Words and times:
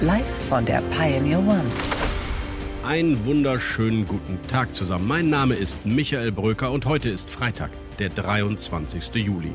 Live 0.00 0.48
von 0.48 0.64
der 0.66 0.82
Pioneer 0.90 1.38
One. 1.38 1.64
Einen 2.84 3.24
wunderschönen 3.24 4.06
guten 4.08 4.40
Tag 4.48 4.74
zusammen. 4.74 5.06
Mein 5.06 5.30
Name 5.30 5.54
ist 5.54 5.86
Michael 5.86 6.32
Bröker 6.32 6.72
und 6.72 6.84
heute 6.84 7.10
ist 7.10 7.30
Freitag, 7.30 7.70
der 8.00 8.08
23. 8.08 9.14
Juli. 9.14 9.52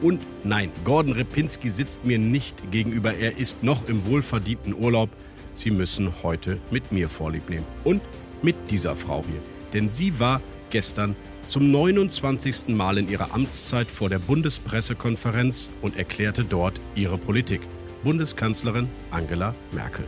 Und 0.00 0.22
nein, 0.42 0.72
Gordon 0.84 1.12
Repinski 1.12 1.68
sitzt 1.68 2.02
mir 2.02 2.18
nicht 2.18 2.70
gegenüber. 2.72 3.14
Er 3.14 3.36
ist 3.36 3.62
noch 3.62 3.86
im 3.86 4.06
wohlverdienten 4.06 4.74
Urlaub. 4.74 5.10
Sie 5.52 5.70
müssen 5.70 6.14
heute 6.22 6.58
mit 6.70 6.90
mir 6.90 7.10
Vorlieb 7.10 7.50
nehmen. 7.50 7.66
Und 7.84 8.00
mit 8.40 8.56
dieser 8.70 8.96
Frau 8.96 9.22
hier. 9.26 9.42
Denn 9.74 9.90
sie 9.90 10.18
war 10.18 10.40
gestern 10.70 11.14
zum 11.46 11.70
29. 11.70 12.68
Mal 12.68 12.96
in 12.96 13.10
ihrer 13.10 13.34
Amtszeit 13.34 13.86
vor 13.86 14.08
der 14.08 14.18
Bundespressekonferenz 14.18 15.68
und 15.82 15.98
erklärte 15.98 16.42
dort 16.42 16.80
ihre 16.94 17.18
Politik. 17.18 17.60
Bundeskanzlerin 18.04 18.88
Angela 19.10 19.54
Merkel. 19.72 20.04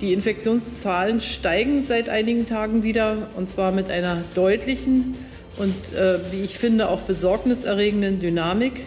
Die 0.00 0.12
Infektionszahlen 0.12 1.20
steigen 1.20 1.82
seit 1.82 2.08
einigen 2.08 2.48
Tagen 2.48 2.82
wieder 2.82 3.28
und 3.36 3.50
zwar 3.50 3.72
mit 3.72 3.90
einer 3.90 4.24
deutlichen 4.34 5.16
und, 5.58 5.92
äh, 5.92 6.18
wie 6.30 6.40
ich 6.40 6.58
finde, 6.58 6.88
auch 6.88 7.00
besorgniserregenden 7.00 8.20
Dynamik. 8.20 8.86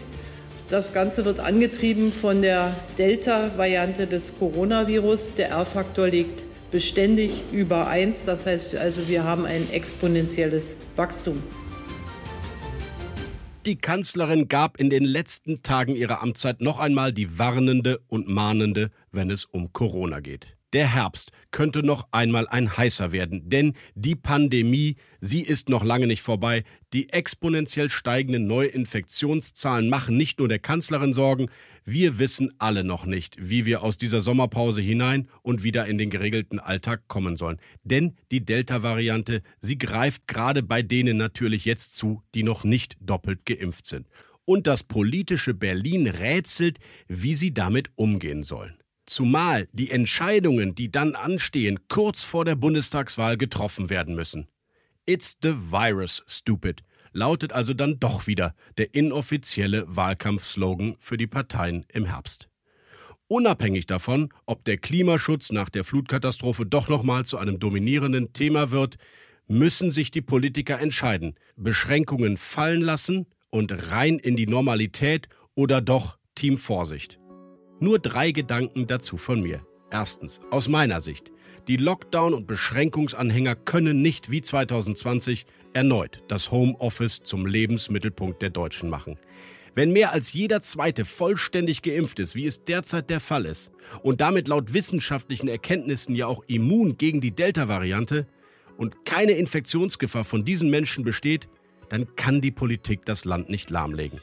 Das 0.68 0.92
Ganze 0.92 1.24
wird 1.24 1.38
angetrieben 1.38 2.12
von 2.12 2.42
der 2.42 2.74
Delta-Variante 2.98 4.06
des 4.06 4.36
Coronavirus. 4.38 5.34
Der 5.34 5.50
R-Faktor 5.50 6.08
liegt 6.08 6.42
beständig 6.72 7.44
über 7.52 7.86
1. 7.86 8.24
Das 8.26 8.46
heißt 8.46 8.76
also, 8.76 9.08
wir 9.08 9.22
haben 9.22 9.46
ein 9.46 9.68
exponentielles 9.72 10.76
Wachstum. 10.96 11.40
Die 13.66 13.76
Kanzlerin 13.76 14.46
gab 14.46 14.78
in 14.78 14.90
den 14.90 15.02
letzten 15.02 15.60
Tagen 15.64 15.96
ihrer 15.96 16.22
Amtszeit 16.22 16.60
noch 16.60 16.78
einmal 16.78 17.12
die 17.12 17.36
warnende 17.36 18.00
und 18.06 18.28
mahnende, 18.28 18.92
wenn 19.10 19.28
es 19.28 19.44
um 19.44 19.72
Corona 19.72 20.20
geht. 20.20 20.55
Der 20.72 20.92
Herbst 20.92 21.30
könnte 21.52 21.84
noch 21.84 22.08
einmal 22.10 22.48
ein 22.48 22.76
heißer 22.76 23.12
werden, 23.12 23.48
denn 23.48 23.74
die 23.94 24.16
Pandemie, 24.16 24.96
sie 25.20 25.42
ist 25.42 25.68
noch 25.68 25.84
lange 25.84 26.08
nicht 26.08 26.22
vorbei. 26.22 26.64
Die 26.92 27.12
exponentiell 27.12 27.88
steigenden 27.88 28.48
Neuinfektionszahlen 28.48 29.88
machen 29.88 30.16
nicht 30.16 30.40
nur 30.40 30.48
der 30.48 30.58
Kanzlerin 30.58 31.14
Sorgen, 31.14 31.48
wir 31.84 32.18
wissen 32.18 32.52
alle 32.58 32.82
noch 32.82 33.06
nicht, 33.06 33.36
wie 33.38 33.64
wir 33.64 33.84
aus 33.84 33.96
dieser 33.96 34.20
Sommerpause 34.20 34.80
hinein 34.80 35.28
und 35.42 35.62
wieder 35.62 35.86
in 35.86 35.98
den 35.98 36.10
geregelten 36.10 36.58
Alltag 36.58 37.06
kommen 37.06 37.36
sollen. 37.36 37.60
Denn 37.84 38.16
die 38.32 38.44
Delta-Variante, 38.44 39.42
sie 39.60 39.78
greift 39.78 40.26
gerade 40.26 40.64
bei 40.64 40.82
denen 40.82 41.16
natürlich 41.16 41.64
jetzt 41.64 41.96
zu, 41.96 42.22
die 42.34 42.42
noch 42.42 42.64
nicht 42.64 42.96
doppelt 43.00 43.46
geimpft 43.46 43.86
sind. 43.86 44.08
Und 44.44 44.66
das 44.66 44.82
politische 44.82 45.54
Berlin 45.54 46.08
rätselt, 46.08 46.78
wie 47.06 47.36
sie 47.36 47.54
damit 47.54 47.90
umgehen 47.94 48.42
sollen. 48.42 48.76
Zumal 49.06 49.68
die 49.72 49.90
Entscheidungen, 49.90 50.74
die 50.74 50.90
dann 50.90 51.14
anstehen, 51.14 51.78
kurz 51.88 52.24
vor 52.24 52.44
der 52.44 52.56
Bundestagswahl 52.56 53.36
getroffen 53.36 53.88
werden 53.88 54.16
müssen. 54.16 54.48
It's 55.06 55.36
the 55.42 55.54
virus, 55.70 56.24
stupid, 56.26 56.82
lautet 57.12 57.52
also 57.52 57.72
dann 57.72 58.00
doch 58.00 58.26
wieder 58.26 58.54
der 58.78 58.94
inoffizielle 58.94 59.84
Wahlkampfslogan 59.86 60.96
für 60.98 61.16
die 61.16 61.28
Parteien 61.28 61.86
im 61.92 62.06
Herbst. 62.06 62.48
Unabhängig 63.28 63.86
davon, 63.86 64.28
ob 64.44 64.64
der 64.64 64.76
Klimaschutz 64.76 65.50
nach 65.50 65.68
der 65.68 65.84
Flutkatastrophe 65.84 66.66
doch 66.66 66.88
nochmal 66.88 67.24
zu 67.24 67.38
einem 67.38 67.58
dominierenden 67.58 68.32
Thema 68.32 68.70
wird, 68.72 68.96
müssen 69.48 69.90
sich 69.92 70.10
die 70.10 70.22
Politiker 70.22 70.80
entscheiden, 70.80 71.34
Beschränkungen 71.56 72.36
fallen 72.36 72.82
lassen 72.82 73.26
und 73.50 73.90
rein 73.92 74.18
in 74.18 74.36
die 74.36 74.46
Normalität 74.46 75.28
oder 75.54 75.80
doch 75.80 76.18
Team 76.34 76.58
Vorsicht. 76.58 77.18
Nur 77.78 77.98
drei 77.98 78.32
Gedanken 78.32 78.86
dazu 78.86 79.18
von 79.18 79.42
mir. 79.42 79.60
Erstens, 79.90 80.40
aus 80.50 80.66
meiner 80.66 81.00
Sicht, 81.00 81.30
die 81.68 81.76
Lockdown- 81.76 82.32
und 82.32 82.46
Beschränkungsanhänger 82.46 83.54
können 83.54 84.00
nicht 84.00 84.30
wie 84.30 84.40
2020 84.40 85.44
erneut 85.74 86.22
das 86.28 86.50
Homeoffice 86.50 87.22
zum 87.22 87.44
Lebensmittelpunkt 87.44 88.40
der 88.40 88.50
Deutschen 88.50 88.88
machen. 88.88 89.18
Wenn 89.74 89.92
mehr 89.92 90.12
als 90.12 90.32
jeder 90.32 90.62
Zweite 90.62 91.04
vollständig 91.04 91.82
geimpft 91.82 92.18
ist, 92.18 92.34
wie 92.34 92.46
es 92.46 92.64
derzeit 92.64 93.10
der 93.10 93.20
Fall 93.20 93.44
ist, 93.44 93.72
und 94.02 94.22
damit 94.22 94.48
laut 94.48 94.72
wissenschaftlichen 94.72 95.48
Erkenntnissen 95.48 96.14
ja 96.14 96.26
auch 96.26 96.42
immun 96.46 96.96
gegen 96.96 97.20
die 97.20 97.32
Delta-Variante 97.32 98.26
und 98.78 99.04
keine 99.04 99.32
Infektionsgefahr 99.32 100.24
von 100.24 100.46
diesen 100.46 100.70
Menschen 100.70 101.04
besteht, 101.04 101.48
dann 101.90 102.16
kann 102.16 102.40
die 102.40 102.52
Politik 102.52 103.04
das 103.04 103.26
Land 103.26 103.50
nicht 103.50 103.68
lahmlegen. 103.68 104.20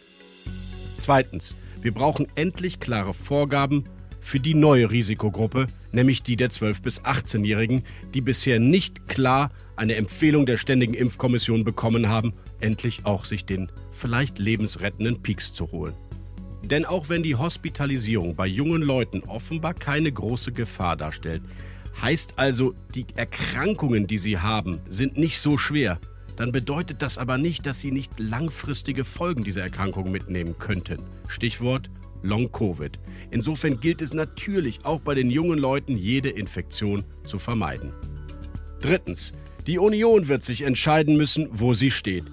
Zweitens, 0.97 1.55
wir 1.83 1.93
brauchen 1.93 2.27
endlich 2.35 2.79
klare 2.79 3.13
Vorgaben 3.13 3.85
für 4.19 4.39
die 4.39 4.53
neue 4.53 4.89
Risikogruppe, 4.89 5.67
nämlich 5.91 6.23
die 6.23 6.37
der 6.37 6.49
12- 6.49 6.81
bis 6.81 7.01
18-Jährigen, 7.01 7.83
die 8.13 8.21
bisher 8.21 8.59
nicht 8.59 9.07
klar 9.07 9.51
eine 9.75 9.95
Empfehlung 9.95 10.45
der 10.45 10.57
Ständigen 10.57 10.93
Impfkommission 10.93 11.63
bekommen 11.63 12.07
haben, 12.07 12.33
endlich 12.61 13.05
auch 13.05 13.25
sich 13.25 13.45
den 13.45 13.69
vielleicht 13.91 14.39
lebensrettenden 14.39 15.21
Peaks 15.21 15.53
zu 15.53 15.71
holen. 15.71 15.93
Denn 16.63 16.85
auch 16.85 17.09
wenn 17.09 17.23
die 17.23 17.35
Hospitalisierung 17.35 18.35
bei 18.35 18.47
jungen 18.47 18.81
Leuten 18.81 19.23
offenbar 19.23 19.73
keine 19.73 20.11
große 20.11 20.53
Gefahr 20.53 20.95
darstellt, 20.95 21.41
heißt 22.01 22.35
also, 22.37 22.73
die 22.95 23.05
Erkrankungen, 23.15 24.07
die 24.07 24.17
sie 24.17 24.39
haben, 24.39 24.79
sind 24.87 25.17
nicht 25.17 25.39
so 25.39 25.57
schwer, 25.57 25.99
dann 26.35 26.51
bedeutet 26.51 27.01
das 27.01 27.17
aber 27.17 27.37
nicht, 27.37 27.65
dass 27.65 27.79
sie 27.79 27.91
nicht 27.91 28.19
langfristige 28.19 29.03
Folgen 29.03 29.43
dieser 29.43 29.61
Erkrankung 29.61 30.11
mitnehmen 30.11 30.57
könnten. 30.57 31.03
Stichwort 31.27 31.89
Long-Covid. 32.23 32.99
Insofern 33.31 33.79
gilt 33.79 34.01
es 34.01 34.13
natürlich 34.13 34.85
auch 34.85 35.01
bei 35.01 35.13
den 35.13 35.29
jungen 35.29 35.59
Leuten, 35.59 35.97
jede 35.97 36.29
Infektion 36.29 37.03
zu 37.23 37.37
vermeiden. 37.37 37.93
Drittens. 38.79 39.33
Die 39.67 39.79
Union 39.79 40.27
wird 40.27 40.43
sich 40.43 40.63
entscheiden 40.63 41.15
müssen, 41.15 41.47
wo 41.51 41.73
sie 41.73 41.89
steht. 41.89 42.25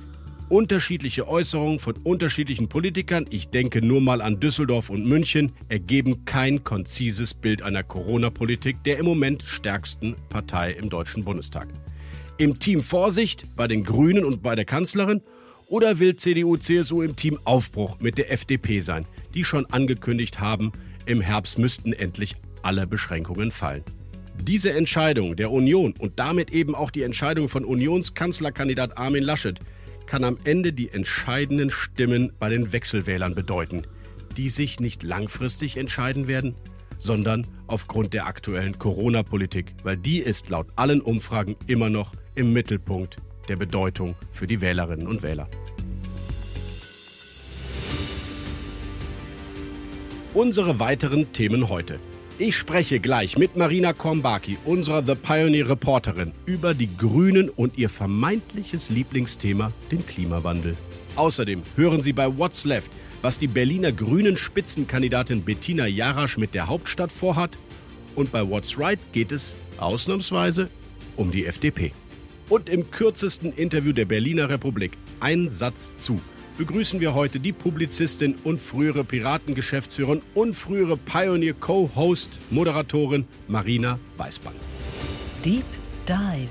Unterschiedliche 0.49 1.29
Äußerungen 1.29 1.79
von 1.79 1.95
unterschiedlichen 2.03 2.69
Politikern, 2.69 3.25
ich 3.31 3.51
denke 3.51 3.87
nur 3.87 4.01
mal 4.01 4.21
an 4.21 4.41
Düsseldorf 4.41 4.91
und 4.91 5.07
München, 5.07 5.53
ergeben 5.69 6.25
kein 6.25 6.65
konzises 6.65 7.35
Bild 7.35 7.63
einer 7.63 7.85
Corona-Politik 7.85 8.83
der 8.83 8.99
im 8.99 9.07
Moment 9.07 9.45
stärksten 9.45 10.17
Partei 10.29 10.73
im 10.73 10.91
Deutschen 10.91 11.23
Bundestag. 11.23 11.69
Im 12.41 12.59
Team 12.59 12.83
Vorsicht 12.83 13.55
bei 13.55 13.69
den 13.69 13.85
Grünen 13.85 14.25
und 14.25 14.43
bei 14.43 14.55
der 14.55 14.65
Kanzlerin 14.65 15.21
oder 15.67 15.99
will 15.99 16.17
CDU, 16.17 16.57
CSU 16.57 17.03
im 17.03 17.15
Team 17.15 17.39
Aufbruch 17.45 18.01
mit 18.01 18.17
der 18.17 18.33
FDP 18.33 18.81
sein, 18.81 19.05
die 19.35 19.45
schon 19.45 19.67
angekündigt 19.67 20.41
haben, 20.41 20.73
im 21.05 21.21
Herbst 21.21 21.59
müssten 21.59 21.93
endlich 21.93 22.37
alle 22.63 22.87
Beschränkungen 22.87 23.51
fallen? 23.51 23.85
Diese 24.43 24.73
Entscheidung 24.73 25.37
der 25.37 25.51
Union 25.51 25.93
und 25.99 26.19
damit 26.19 26.51
eben 26.51 26.75
auch 26.75 26.91
die 26.91 27.03
Entscheidung 27.03 27.51
von 27.51 27.63
Unionskanzlerkandidat 27.63 28.97
Armin 28.97 29.23
Laschet 29.23 29.61
kann 30.07 30.25
am 30.25 30.39
Ende 30.45 30.73
die 30.73 30.89
entscheidenden 30.89 31.69
Stimmen 31.69 32.33
bei 32.39 32.49
den 32.49 32.73
Wechselwählern 32.73 33.35
bedeuten, 33.35 33.83
die 34.39 34.49
sich 34.49 34.81
nicht 34.81 35.03
langfristig 35.03 35.77
entscheiden 35.77 36.27
werden, 36.27 36.55
sondern 36.97 37.47
aufgrund 37.67 38.15
der 38.15 38.25
aktuellen 38.25 38.79
Corona-Politik, 38.79 39.75
weil 39.83 39.99
die 39.99 40.21
ist 40.21 40.49
laut 40.49 40.69
allen 40.77 41.03
Umfragen 41.03 41.57
immer 41.67 41.91
noch 41.91 42.15
im 42.41 42.55
Mittelpunkt 42.55 43.19
der 43.49 43.57
Bedeutung 43.57 44.15
für 44.33 44.47
die 44.47 44.63
Wählerinnen 44.63 45.07
und 45.07 45.23
Wähler. 45.23 45.47
Unsere 50.33 50.81
weiteren 50.81 51.33
Themen 51.35 51.69
heute. 51.69 51.99
Ich 52.39 52.57
spreche 52.57 52.99
gleich 52.99 53.37
mit 53.37 53.57
Marina 53.57 53.93
Kombaki, 53.93 54.57
unserer 54.65 55.05
The 55.05 55.17
Pioneer 55.17 55.69
Reporterin, 55.69 56.33
über 56.47 56.73
die 56.73 56.89
Grünen 56.97 57.51
und 57.51 57.77
ihr 57.77 57.91
vermeintliches 57.91 58.89
Lieblingsthema, 58.89 59.73
den 59.93 60.07
Klimawandel. 60.07 60.77
Außerdem 61.17 61.63
hören 61.77 62.01
Sie 62.01 62.15
bei 62.15 62.39
What's 62.39 62.65
Left, 62.65 62.91
was 63.21 63.37
die 63.37 63.49
Berliner 63.49 63.93
Grünen 63.93 64.39
Spitzenkandidatin 64.39 65.43
Bettina 65.43 65.87
Jarasch 65.87 66.39
mit 66.39 66.55
der 66.55 66.69
Hauptstadt 66.69 67.13
vorhat. 67.13 67.51
Und 68.15 68.33
bei 68.33 68.49
What's 68.49 68.79
Right 68.79 69.01
geht 69.13 69.31
es 69.31 69.57
ausnahmsweise 69.77 70.71
um 71.17 71.31
die 71.31 71.45
FDP. 71.45 71.93
Und 72.51 72.69
im 72.69 72.91
kürzesten 72.91 73.53
Interview 73.55 73.93
der 73.93 74.07
Berliner 74.07 74.49
Republik, 74.49 74.99
ein 75.21 75.49
Satz 75.49 75.97
zu, 75.97 76.21
begrüßen 76.59 76.99
wir 76.99 77.15
heute 77.15 77.39
die 77.39 77.53
Publizistin 77.53 78.35
und 78.43 78.61
frühere 78.61 79.05
Piratengeschäftsführerin 79.05 80.21
und 80.35 80.55
frühere 80.55 80.97
Pioneer 80.97 81.55
Co-Host, 81.55 82.41
Moderatorin 82.51 83.25
Marina 83.47 84.01
Weißband. 84.17 84.57
Deep 85.45 85.65
Dive. 86.09 86.51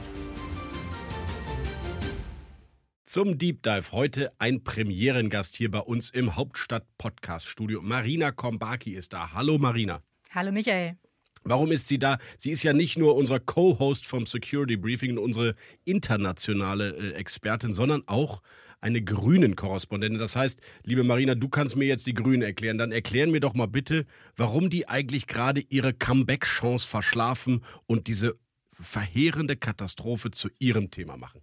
Zum 3.03 3.37
Deep 3.37 3.61
Dive 3.61 3.91
heute 3.91 4.31
ein 4.37 4.63
Premierengast 4.63 5.57
hier 5.57 5.69
bei 5.69 5.79
uns 5.79 6.11
im 6.11 6.37
Hauptstadt-Podcast-Studio. 6.37 7.81
Marina 7.81 8.31
Kombaki 8.31 8.93
ist 8.93 9.11
da. 9.11 9.33
Hallo 9.33 9.57
Marina. 9.57 10.01
Hallo 10.33 10.53
Michael. 10.53 10.95
Warum 11.43 11.71
ist 11.71 11.87
sie 11.87 11.99
da? 11.99 12.17
Sie 12.37 12.51
ist 12.51 12.63
ja 12.63 12.73
nicht 12.73 12.97
nur 12.97 13.15
unser 13.15 13.39
Co-Host 13.39 14.05
vom 14.05 14.25
Security 14.25 14.77
Briefing 14.77 15.11
und 15.11 15.19
unsere 15.19 15.55
internationale 15.85 16.95
äh, 16.95 17.13
Expertin, 17.13 17.73
sondern 17.73 18.03
auch 18.07 18.41
eine 18.81 19.01
Grünen-Korrespondentin. 19.01 20.19
Das 20.19 20.35
heißt, 20.35 20.61
liebe 20.83 21.03
Marina, 21.03 21.35
du 21.35 21.49
kannst 21.49 21.75
mir 21.75 21.85
jetzt 21.85 22.07
die 22.07 22.13
Grünen 22.13 22.41
erklären. 22.41 22.77
Dann 22.77 22.91
erklären 22.91 23.31
mir 23.31 23.39
doch 23.39 23.53
mal 23.53 23.67
bitte, 23.67 24.05
warum 24.35 24.69
die 24.69 24.87
eigentlich 24.87 25.27
gerade 25.27 25.61
ihre 25.69 25.93
Comeback-Chance 25.93 26.87
verschlafen 26.87 27.63
und 27.87 28.07
diese 28.07 28.37
verheerende 28.71 29.57
Katastrophe 29.57 30.31
zu 30.31 30.49
ihrem 30.59 30.91
Thema 30.91 31.17
machen. 31.17 31.41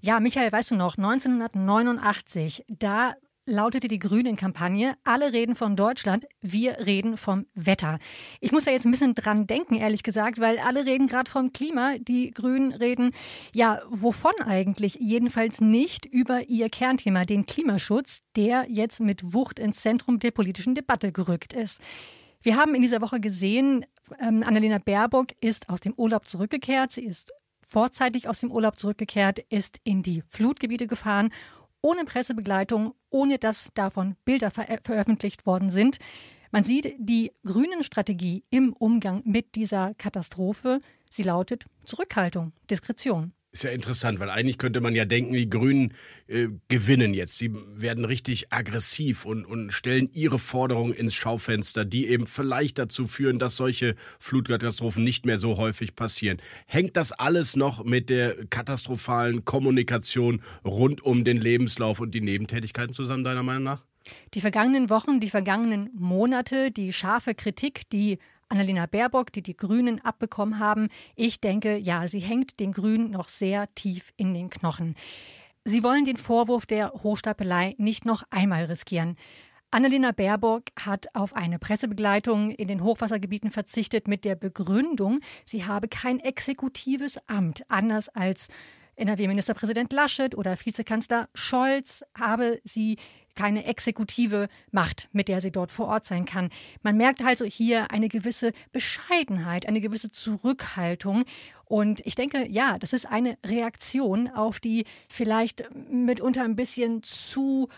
Ja, 0.00 0.20
Michael, 0.20 0.52
weißt 0.52 0.72
du 0.72 0.76
noch, 0.76 0.96
1989, 0.96 2.64
da 2.68 3.14
lautete 3.48 3.88
die 3.88 3.98
Grünen-Kampagne, 3.98 4.96
alle 5.04 5.32
reden 5.32 5.54
von 5.54 5.74
Deutschland, 5.74 6.26
wir 6.40 6.86
reden 6.86 7.16
vom 7.16 7.46
Wetter. 7.54 7.98
Ich 8.40 8.52
muss 8.52 8.66
ja 8.66 8.72
jetzt 8.72 8.84
ein 8.84 8.90
bisschen 8.90 9.14
dran 9.14 9.46
denken, 9.46 9.74
ehrlich 9.74 10.02
gesagt, 10.02 10.38
weil 10.38 10.58
alle 10.58 10.84
reden 10.84 11.06
gerade 11.06 11.30
vom 11.30 11.52
Klima. 11.52 11.96
Die 11.98 12.30
Grünen 12.30 12.72
reden, 12.72 13.12
ja, 13.52 13.80
wovon 13.88 14.32
eigentlich? 14.44 14.98
Jedenfalls 15.00 15.60
nicht 15.60 16.04
über 16.04 16.48
ihr 16.48 16.68
Kernthema, 16.68 17.24
den 17.24 17.46
Klimaschutz, 17.46 18.20
der 18.36 18.66
jetzt 18.68 19.00
mit 19.00 19.32
Wucht 19.32 19.58
ins 19.58 19.80
Zentrum 19.80 20.18
der 20.18 20.30
politischen 20.30 20.74
Debatte 20.74 21.10
gerückt 21.10 21.52
ist. 21.52 21.80
Wir 22.42 22.56
haben 22.56 22.74
in 22.74 22.82
dieser 22.82 23.00
Woche 23.00 23.18
gesehen, 23.18 23.84
ähm, 24.20 24.42
Annalena 24.42 24.78
Baerbock 24.78 25.28
ist 25.40 25.68
aus 25.70 25.80
dem 25.80 25.94
Urlaub 25.94 26.28
zurückgekehrt. 26.28 26.92
Sie 26.92 27.04
ist 27.04 27.32
vorzeitig 27.66 28.28
aus 28.28 28.40
dem 28.40 28.50
Urlaub 28.50 28.78
zurückgekehrt, 28.78 29.40
ist 29.50 29.78
in 29.84 30.02
die 30.02 30.22
Flutgebiete 30.28 30.86
gefahren 30.86 31.30
ohne 31.80 32.04
Pressebegleitung, 32.04 32.94
ohne 33.10 33.38
dass 33.38 33.70
davon 33.74 34.16
Bilder 34.24 34.50
ver 34.50 34.66
veröffentlicht 34.82 35.46
worden 35.46 35.70
sind. 35.70 35.98
Man 36.50 36.64
sieht 36.64 36.94
die 36.98 37.32
grünen 37.44 37.82
Strategie 37.82 38.44
im 38.50 38.72
Umgang 38.72 39.22
mit 39.24 39.54
dieser 39.54 39.94
Katastrophe. 39.94 40.80
Sie 41.10 41.22
lautet 41.22 41.66
Zurückhaltung, 41.84 42.52
Diskretion. 42.70 43.32
Ist 43.50 43.64
ja 43.64 43.70
interessant, 43.70 44.20
weil 44.20 44.28
eigentlich 44.28 44.58
könnte 44.58 44.82
man 44.82 44.94
ja 44.94 45.06
denken, 45.06 45.32
die 45.32 45.48
Grünen 45.48 45.94
äh, 46.26 46.48
gewinnen 46.68 47.14
jetzt. 47.14 47.38
Sie 47.38 47.50
werden 47.74 48.04
richtig 48.04 48.52
aggressiv 48.52 49.24
und, 49.24 49.46
und 49.46 49.72
stellen 49.72 50.10
ihre 50.12 50.38
Forderungen 50.38 50.92
ins 50.92 51.14
Schaufenster, 51.14 51.86
die 51.86 52.08
eben 52.08 52.26
vielleicht 52.26 52.78
dazu 52.78 53.06
führen, 53.06 53.38
dass 53.38 53.56
solche 53.56 53.94
Flutkatastrophen 54.18 55.02
nicht 55.02 55.24
mehr 55.24 55.38
so 55.38 55.56
häufig 55.56 55.96
passieren. 55.96 56.42
Hängt 56.66 56.98
das 56.98 57.10
alles 57.12 57.56
noch 57.56 57.84
mit 57.84 58.10
der 58.10 58.36
katastrophalen 58.46 59.46
Kommunikation 59.46 60.42
rund 60.62 61.00
um 61.02 61.24
den 61.24 61.38
Lebenslauf 61.38 62.00
und 62.00 62.14
die 62.14 62.20
Nebentätigkeiten 62.20 62.92
zusammen, 62.92 63.24
deiner 63.24 63.42
Meinung 63.42 63.62
nach? 63.62 63.82
Die 64.34 64.42
vergangenen 64.42 64.90
Wochen, 64.90 65.20
die 65.20 65.30
vergangenen 65.30 65.88
Monate, 65.94 66.70
die 66.70 66.92
scharfe 66.92 67.34
Kritik, 67.34 67.88
die 67.90 68.18
Annalena 68.48 68.86
Baerbock, 68.86 69.32
die 69.32 69.42
die 69.42 69.56
Grünen 69.56 70.00
abbekommen 70.04 70.58
haben. 70.58 70.88
Ich 71.16 71.40
denke, 71.40 71.76
ja, 71.76 72.06
sie 72.08 72.20
hängt 72.20 72.60
den 72.60 72.72
Grünen 72.72 73.10
noch 73.10 73.28
sehr 73.28 73.72
tief 73.74 74.12
in 74.16 74.34
den 74.34 74.50
Knochen. 74.50 74.94
Sie 75.64 75.82
wollen 75.82 76.04
den 76.04 76.16
Vorwurf 76.16 76.64
der 76.64 76.92
Hochstapelei 76.92 77.74
nicht 77.78 78.04
noch 78.04 78.22
einmal 78.30 78.64
riskieren. 78.64 79.16
Annalena 79.70 80.12
Baerbock 80.12 80.64
hat 80.80 81.14
auf 81.14 81.36
eine 81.36 81.58
Pressebegleitung 81.58 82.50
in 82.50 82.68
den 82.68 82.82
Hochwassergebieten 82.82 83.50
verzichtet 83.50 84.08
mit 84.08 84.24
der 84.24 84.34
Begründung, 84.34 85.20
sie 85.44 85.66
habe 85.66 85.88
kein 85.88 86.20
exekutives 86.20 87.18
Amt, 87.28 87.62
anders 87.68 88.08
als 88.08 88.48
NRW-Ministerpräsident 88.96 89.92
Laschet 89.92 90.34
oder 90.34 90.56
Vizekanzler 90.58 91.28
Scholz 91.34 92.02
habe 92.18 92.60
sie 92.64 92.96
keine 93.38 93.66
exekutive 93.66 94.48
Macht, 94.72 95.08
mit 95.12 95.28
der 95.28 95.40
sie 95.40 95.52
dort 95.52 95.70
vor 95.70 95.86
Ort 95.86 96.04
sein 96.04 96.24
kann. 96.24 96.48
Man 96.82 96.96
merkt 96.96 97.22
also 97.22 97.44
hier 97.44 97.92
eine 97.92 98.08
gewisse 98.08 98.52
Bescheidenheit, 98.72 99.66
eine 99.66 99.80
gewisse 99.80 100.10
Zurückhaltung. 100.10 101.24
Und 101.64 102.04
ich 102.04 102.16
denke, 102.16 102.48
ja, 102.48 102.78
das 102.78 102.92
ist 102.92 103.06
eine 103.06 103.38
Reaktion 103.46 104.28
auf 104.28 104.58
die 104.58 104.86
vielleicht 105.08 105.62
mitunter 105.88 106.42
ein 106.42 106.56
bisschen 106.56 107.04
zu 107.04 107.68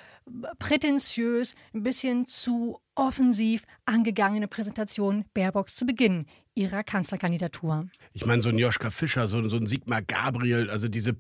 prätentiös, 0.59 1.55
ein 1.75 1.83
bisschen 1.83 2.27
zu 2.27 2.81
offensiv 2.95 3.65
angegangene 3.85 4.49
Präsentation 4.49 5.27
Baerbocks 5.35 5.75
zu 5.75 5.85
Beginn 5.85 6.25
ihrer 6.55 6.85
Kanzlerkandidatur. 6.85 7.89
Ich 8.13 8.27
meine, 8.27 8.41
so 8.43 8.49
ein 8.49 8.59
Joschka 8.59 8.91
Fischer, 8.91 9.27
so, 9.27 9.47
so 9.49 9.57
ein 9.57 9.67
Sigmar 9.67 10.03
Gabriel, 10.03 10.71
also 10.71 10.89
diese 10.89 11.13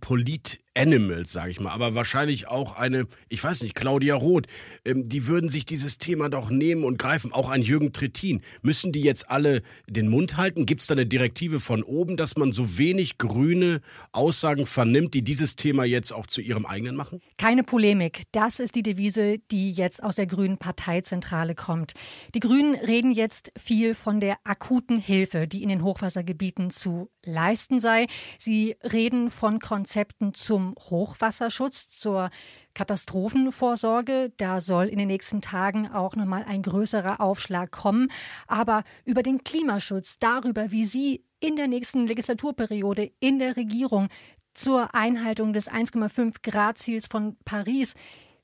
Polit-Animals, 0.74 1.32
sage 1.32 1.50
ich 1.50 1.60
mal, 1.60 1.70
aber 1.70 1.94
wahrscheinlich 1.94 2.48
auch 2.48 2.76
eine, 2.76 3.06
ich 3.28 3.42
weiß 3.42 3.62
nicht, 3.62 3.74
Claudia 3.74 4.14
Roth, 4.14 4.46
ähm, 4.84 5.08
die 5.08 5.26
würden 5.26 5.50
sich 5.50 5.66
dieses 5.66 5.98
Thema 5.98 6.28
doch 6.28 6.50
nehmen 6.50 6.84
und 6.84 6.98
greifen. 6.98 7.32
Auch 7.32 7.50
ein 7.50 7.62
Jürgen 7.62 7.92
Trittin. 7.92 8.42
Müssen 8.62 8.92
die 8.92 9.02
jetzt 9.02 9.30
alle 9.30 9.62
den 9.88 10.08
Mund 10.08 10.36
halten? 10.36 10.66
Gibt 10.66 10.80
es 10.80 10.86
da 10.86 10.94
eine 10.94 11.06
Direktive 11.06 11.60
von 11.60 11.82
oben, 11.82 12.16
dass 12.16 12.36
man 12.36 12.52
so 12.52 12.78
wenig 12.78 13.18
grüne 13.18 13.80
Aussagen 14.12 14.66
vernimmt, 14.66 15.14
die 15.14 15.22
dieses 15.22 15.56
Thema 15.56 15.84
jetzt 15.84 16.12
auch 16.12 16.26
zu 16.26 16.40
ihrem 16.40 16.66
eigenen 16.66 16.96
machen? 16.96 17.20
Keine 17.38 17.64
Polemik. 17.64 18.22
Das 18.32 18.60
ist 18.60 18.74
die 18.74 18.82
Devise, 18.82 19.38
die 19.50 19.70
jetzt 19.70 20.02
aus 20.02 20.14
der 20.14 20.26
Grünen 20.26 20.58
Parteizentrale 20.58 21.54
kommt. 21.54 21.92
Die 22.34 22.40
Grünen 22.40 22.74
reden 22.74 23.12
jetzt 23.12 23.52
viel 23.58 23.94
von 23.94 24.20
der 24.20 24.36
akuten 24.44 24.98
Hilfe, 24.98 25.46
die 25.46 25.62
in 25.62 25.68
den 25.68 25.82
Hochwassergebieten 25.82 26.70
zu 26.70 27.10
leisten 27.24 27.80
sei. 27.80 28.06
Sie 28.38 28.76
reden 28.92 29.30
von 29.30 29.58
Konzepten 29.58 30.34
zum 30.34 30.59
Hochwasserschutz, 30.78 31.90
zur 31.90 32.30
Katastrophenvorsorge. 32.74 34.32
Da 34.36 34.60
soll 34.60 34.86
in 34.86 34.98
den 34.98 35.08
nächsten 35.08 35.40
Tagen 35.40 35.88
auch 35.88 36.16
nochmal 36.16 36.44
ein 36.44 36.62
größerer 36.62 37.20
Aufschlag 37.20 37.70
kommen. 37.70 38.08
Aber 38.46 38.84
über 39.04 39.22
den 39.22 39.44
Klimaschutz, 39.44 40.18
darüber, 40.18 40.70
wie 40.70 40.84
Sie 40.84 41.24
in 41.40 41.56
der 41.56 41.68
nächsten 41.68 42.06
Legislaturperiode 42.06 43.10
in 43.20 43.38
der 43.38 43.56
Regierung 43.56 44.08
zur 44.54 44.94
Einhaltung 44.94 45.52
des 45.52 45.70
1,5 45.70 46.36
Grad 46.42 46.78
Ziels 46.78 47.06
von 47.06 47.36
Paris 47.44 47.94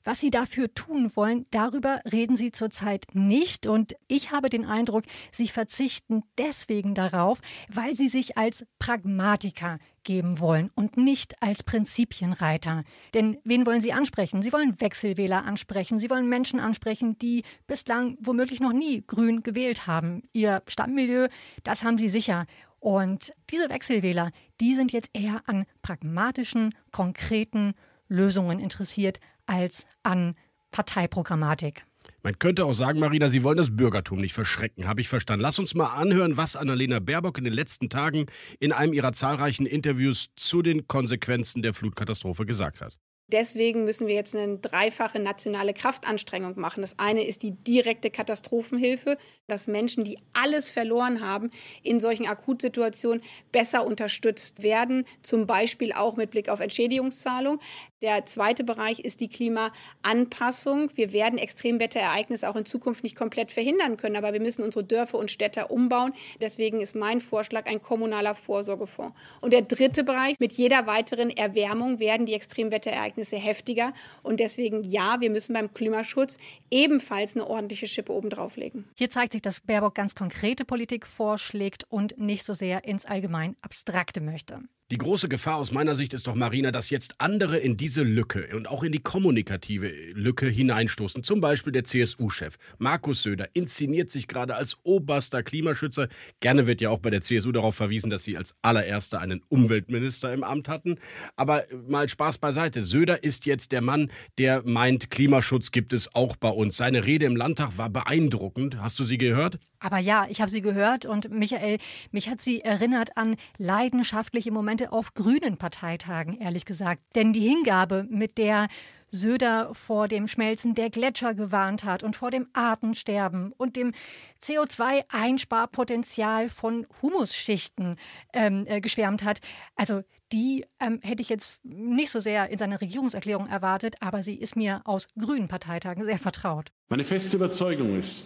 was 0.07 0.21
sie 0.21 0.29
dafür 0.29 0.73
tun 0.73 1.13
wollen, 1.17 1.45
darüber 1.51 1.99
reden 2.09 2.37
sie 2.37 2.53
zurzeit 2.53 3.07
nicht. 3.11 3.67
Und 3.67 3.93
ich 4.07 4.31
habe 4.31 4.49
den 4.49 4.65
Eindruck, 4.65 5.03
sie 5.31 5.49
verzichten 5.49 6.23
deswegen 6.37 6.95
darauf, 6.95 7.41
weil 7.67 7.93
sie 7.93 8.07
sich 8.07 8.37
als 8.37 8.65
Pragmatiker 8.79 9.79
geben 10.05 10.39
wollen 10.39 10.71
und 10.75 10.95
nicht 10.95 11.43
als 11.43 11.61
Prinzipienreiter. 11.61 12.85
Denn 13.13 13.37
wen 13.43 13.65
wollen 13.65 13.81
sie 13.81 13.91
ansprechen? 13.91 14.41
Sie 14.41 14.53
wollen 14.53 14.79
Wechselwähler 14.79 15.43
ansprechen. 15.43 15.99
Sie 15.99 16.09
wollen 16.09 16.29
Menschen 16.29 16.61
ansprechen, 16.61 17.19
die 17.19 17.43
bislang 17.67 18.17
womöglich 18.21 18.61
noch 18.61 18.71
nie 18.71 19.03
grün 19.05 19.43
gewählt 19.43 19.87
haben. 19.87 20.23
Ihr 20.31 20.63
Stammmilieu, 20.67 21.27
das 21.65 21.83
haben 21.83 21.97
sie 21.97 22.07
sicher. 22.07 22.45
Und 22.79 23.33
diese 23.49 23.69
Wechselwähler, 23.69 24.31
die 24.61 24.73
sind 24.73 24.93
jetzt 24.93 25.09
eher 25.11 25.41
an 25.47 25.65
pragmatischen, 25.81 26.73
konkreten 26.93 27.73
Lösungen 28.07 28.61
interessiert, 28.61 29.19
als 29.47 29.85
an 30.03 30.35
Parteiprogrammatik. 30.71 31.83
Man 32.23 32.39
könnte 32.39 32.65
auch 32.65 32.73
sagen, 32.73 32.99
Marina, 32.99 33.29
Sie 33.29 33.43
wollen 33.43 33.57
das 33.57 33.75
Bürgertum 33.75 34.19
nicht 34.19 34.33
verschrecken, 34.33 34.87
habe 34.87 35.01
ich 35.01 35.09
verstanden. 35.09 35.41
Lass 35.41 35.59
uns 35.59 35.75
mal 35.75 35.87
anhören, 35.87 36.37
was 36.37 36.55
Annalena 36.55 36.99
Baerbock 36.99 37.37
in 37.37 37.43
den 37.43 37.53
letzten 37.53 37.89
Tagen 37.89 38.25
in 38.59 38.71
einem 38.71 38.93
ihrer 38.93 39.13
zahlreichen 39.13 39.65
Interviews 39.65 40.29
zu 40.35 40.61
den 40.61 40.87
Konsequenzen 40.87 41.61
der 41.61 41.73
Flutkatastrophe 41.73 42.45
gesagt 42.45 42.81
hat. 42.81 42.97
Deswegen 43.29 43.83
müssen 43.83 44.07
wir 44.07 44.15
jetzt 44.15 44.33
eine 44.37 44.57
dreifache 44.57 45.19
nationale 45.19 45.73
Kraftanstrengung 45.73 46.57
machen. 46.57 46.79
Das 46.79 46.97
eine 46.97 47.27
ist 47.27 47.43
die 47.43 47.51
direkte 47.51 48.09
Katastrophenhilfe, 48.09 49.17
dass 49.47 49.67
Menschen, 49.67 50.05
die 50.05 50.17
alles 50.31 50.71
verloren 50.71 51.19
haben, 51.19 51.51
in 51.83 51.99
solchen 51.99 52.25
Akutsituationen 52.25 53.21
besser 53.51 53.85
unterstützt 53.85 54.63
werden, 54.63 55.03
zum 55.23 55.45
Beispiel 55.45 55.91
auch 55.91 56.15
mit 56.15 56.31
Blick 56.31 56.47
auf 56.47 56.61
Entschädigungszahlung. 56.61 57.59
Der 58.01 58.25
zweite 58.25 58.63
Bereich 58.63 58.99
ist 59.01 59.19
die 59.19 59.27
Klimaanpassung. 59.27 60.91
Wir 60.95 61.11
werden 61.11 61.37
Extremwetterereignisse 61.37 62.49
auch 62.49 62.55
in 62.55 62.65
Zukunft 62.65 63.03
nicht 63.03 63.17
komplett 63.17 63.51
verhindern 63.51 63.97
können, 63.97 64.15
aber 64.15 64.31
wir 64.31 64.41
müssen 64.41 64.63
unsere 64.63 64.85
Dörfer 64.85 65.17
und 65.17 65.31
Städte 65.31 65.67
umbauen. 65.67 66.13
Deswegen 66.39 66.79
ist 66.79 66.95
mein 66.95 67.19
Vorschlag 67.19 67.65
ein 67.65 67.81
kommunaler 67.81 68.35
Vorsorgefonds. 68.35 69.17
Und 69.41 69.51
der 69.51 69.63
dritte 69.63 70.05
Bereich, 70.05 70.39
mit 70.39 70.53
jeder 70.53 70.87
weiteren 70.87 71.29
Erwärmung 71.29 71.99
werden 71.99 72.25
die 72.25 72.33
Extremwetterereignisse 72.33 73.16
heftiger. 73.25 73.93
Und 74.23 74.39
deswegen 74.39 74.83
ja, 74.83 75.17
wir 75.19 75.29
müssen 75.29 75.53
beim 75.53 75.73
Klimaschutz 75.73 76.37
ebenfalls 76.69 77.35
eine 77.35 77.47
ordentliche 77.47 77.87
Schippe 77.87 78.13
obendrauf 78.13 78.57
legen. 78.57 78.87
Hier 78.95 79.09
zeigt 79.09 79.33
sich, 79.33 79.41
dass 79.41 79.61
Baerbock 79.61 79.95
ganz 79.95 80.15
konkrete 80.15 80.65
Politik 80.65 81.05
vorschlägt 81.05 81.85
und 81.89 82.17
nicht 82.17 82.43
so 82.43 82.53
sehr 82.53 82.85
ins 82.85 83.05
allgemein 83.05 83.55
Abstrakte 83.61 84.21
möchte. 84.21 84.61
Die 84.89 84.97
große 84.97 85.27
Gefahr 85.27 85.57
aus 85.57 85.73
meiner 85.73 85.95
Sicht 85.95 86.13
ist 86.13 86.27
doch, 86.27 86.35
Marina, 86.35 86.71
dass 86.71 86.89
jetzt 86.89 87.15
andere 87.17 87.57
in 87.57 87.75
diese 87.75 88.03
Lücke 88.03 88.55
und 88.55 88.69
auch 88.69 88.83
in 88.83 88.93
die 88.93 89.01
kommunikative 89.01 89.89
Lücke 90.13 90.47
hineinstoßen. 90.47 91.23
Zum 91.23 91.41
Beispiel 91.41 91.73
der 91.73 91.83
CSU-Chef 91.83 92.55
Markus 92.77 93.21
Söder 93.21 93.49
inszeniert 93.51 94.09
sich 94.09 94.29
gerade 94.29 94.55
als 94.55 94.77
oberster 94.83 95.43
Klimaschützer. 95.43 96.07
Gerne 96.39 96.67
wird 96.67 96.79
ja 96.79 96.89
auch 96.89 96.99
bei 96.99 97.09
der 97.09 97.19
CSU 97.19 97.51
darauf 97.51 97.75
verwiesen, 97.75 98.09
dass 98.09 98.23
sie 98.23 98.37
als 98.37 98.55
allererster 98.61 99.19
einen 99.19 99.43
Umweltminister 99.49 100.33
im 100.33 100.45
Amt 100.45 100.69
hatten. 100.69 100.99
Aber 101.35 101.65
mal 101.85 102.07
Spaß 102.07 102.37
beiseite. 102.37 102.81
Söder 102.81 103.25
ist 103.25 103.45
jetzt 103.45 103.73
der 103.73 103.81
Mann, 103.81 104.09
der 104.37 104.61
meint, 104.63 105.11
Klimaschutz 105.11 105.71
gibt 105.71 105.91
es 105.91 106.15
auch 106.15 106.37
bei 106.37 106.49
uns. 106.49 106.77
Seine 106.77 107.05
Rede 107.05 107.25
im 107.25 107.35
Landtag 107.35 107.77
war 107.77 107.89
beeindruckend. 107.89 108.79
Hast 108.79 108.97
du 108.99 109.03
sie 109.03 109.17
gehört? 109.17 109.59
Aber 109.79 109.97
ja, 109.97 110.27
ich 110.29 110.41
habe 110.41 110.51
sie 110.51 110.61
gehört 110.61 111.05
und 111.05 111.31
Michael, 111.31 111.79
mich 112.11 112.29
hat 112.29 112.41
sie 112.41 112.61
erinnert 112.61 113.17
an 113.17 113.35
leidenschaftliche 113.57 114.51
Momente 114.51 114.91
auf 114.91 115.13
grünen 115.13 115.57
Parteitagen, 115.57 116.39
ehrlich 116.39 116.65
gesagt. 116.65 117.01
Denn 117.15 117.33
die 117.33 117.41
Hingabe, 117.41 118.05
mit 118.09 118.37
der 118.37 118.67
Söder 119.11 119.73
vor 119.73 120.07
dem 120.07 120.27
Schmelzen 120.27 120.75
der 120.75 120.89
Gletscher 120.89 121.33
gewarnt 121.33 121.83
hat 121.83 122.03
und 122.03 122.15
vor 122.15 122.31
dem 122.31 122.47
Artensterben 122.53 123.51
und 123.53 123.75
dem 123.75 123.93
CO2-Einsparpotenzial 124.41 126.47
von 126.49 126.87
Humusschichten 127.01 127.97
ähm, 128.33 128.65
äh, 128.67 128.79
geschwärmt 128.81 129.23
hat. 129.23 129.39
Also 129.75 130.03
die 130.33 130.65
ähm, 130.79 130.99
hätte 131.03 131.21
ich 131.21 131.29
jetzt 131.29 131.59
nicht 131.63 132.11
so 132.11 132.19
sehr 132.19 132.49
in 132.49 132.57
seiner 132.57 132.81
Regierungserklärung 132.81 133.47
erwartet, 133.47 133.95
aber 134.01 134.23
sie 134.23 134.35
ist 134.35 134.57
mir 134.57 134.81
aus 134.83 135.07
grünen 135.17 135.47
Parteitagen 135.47 136.03
sehr 136.03 136.19
vertraut. 136.19 136.73
Meine 136.89 137.05
feste 137.05 137.37
Überzeugung 137.37 137.97
ist, 137.97 138.25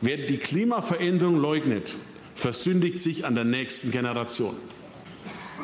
Wer 0.00 0.18
die 0.18 0.36
Klimaveränderung 0.36 1.40
leugnet, 1.40 1.94
versündigt 2.34 3.00
sich 3.00 3.24
an 3.24 3.34
der 3.34 3.44
nächsten 3.44 3.90
Generation. 3.90 4.54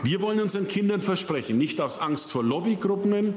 Wir 0.02 0.20
wollen 0.20 0.40
unseren 0.40 0.66
Kindern 0.66 1.00
versprechen, 1.02 1.58
nicht 1.58 1.80
aus 1.80 2.00
Angst 2.00 2.32
vor 2.32 2.42
Lobbygruppen 2.42 3.34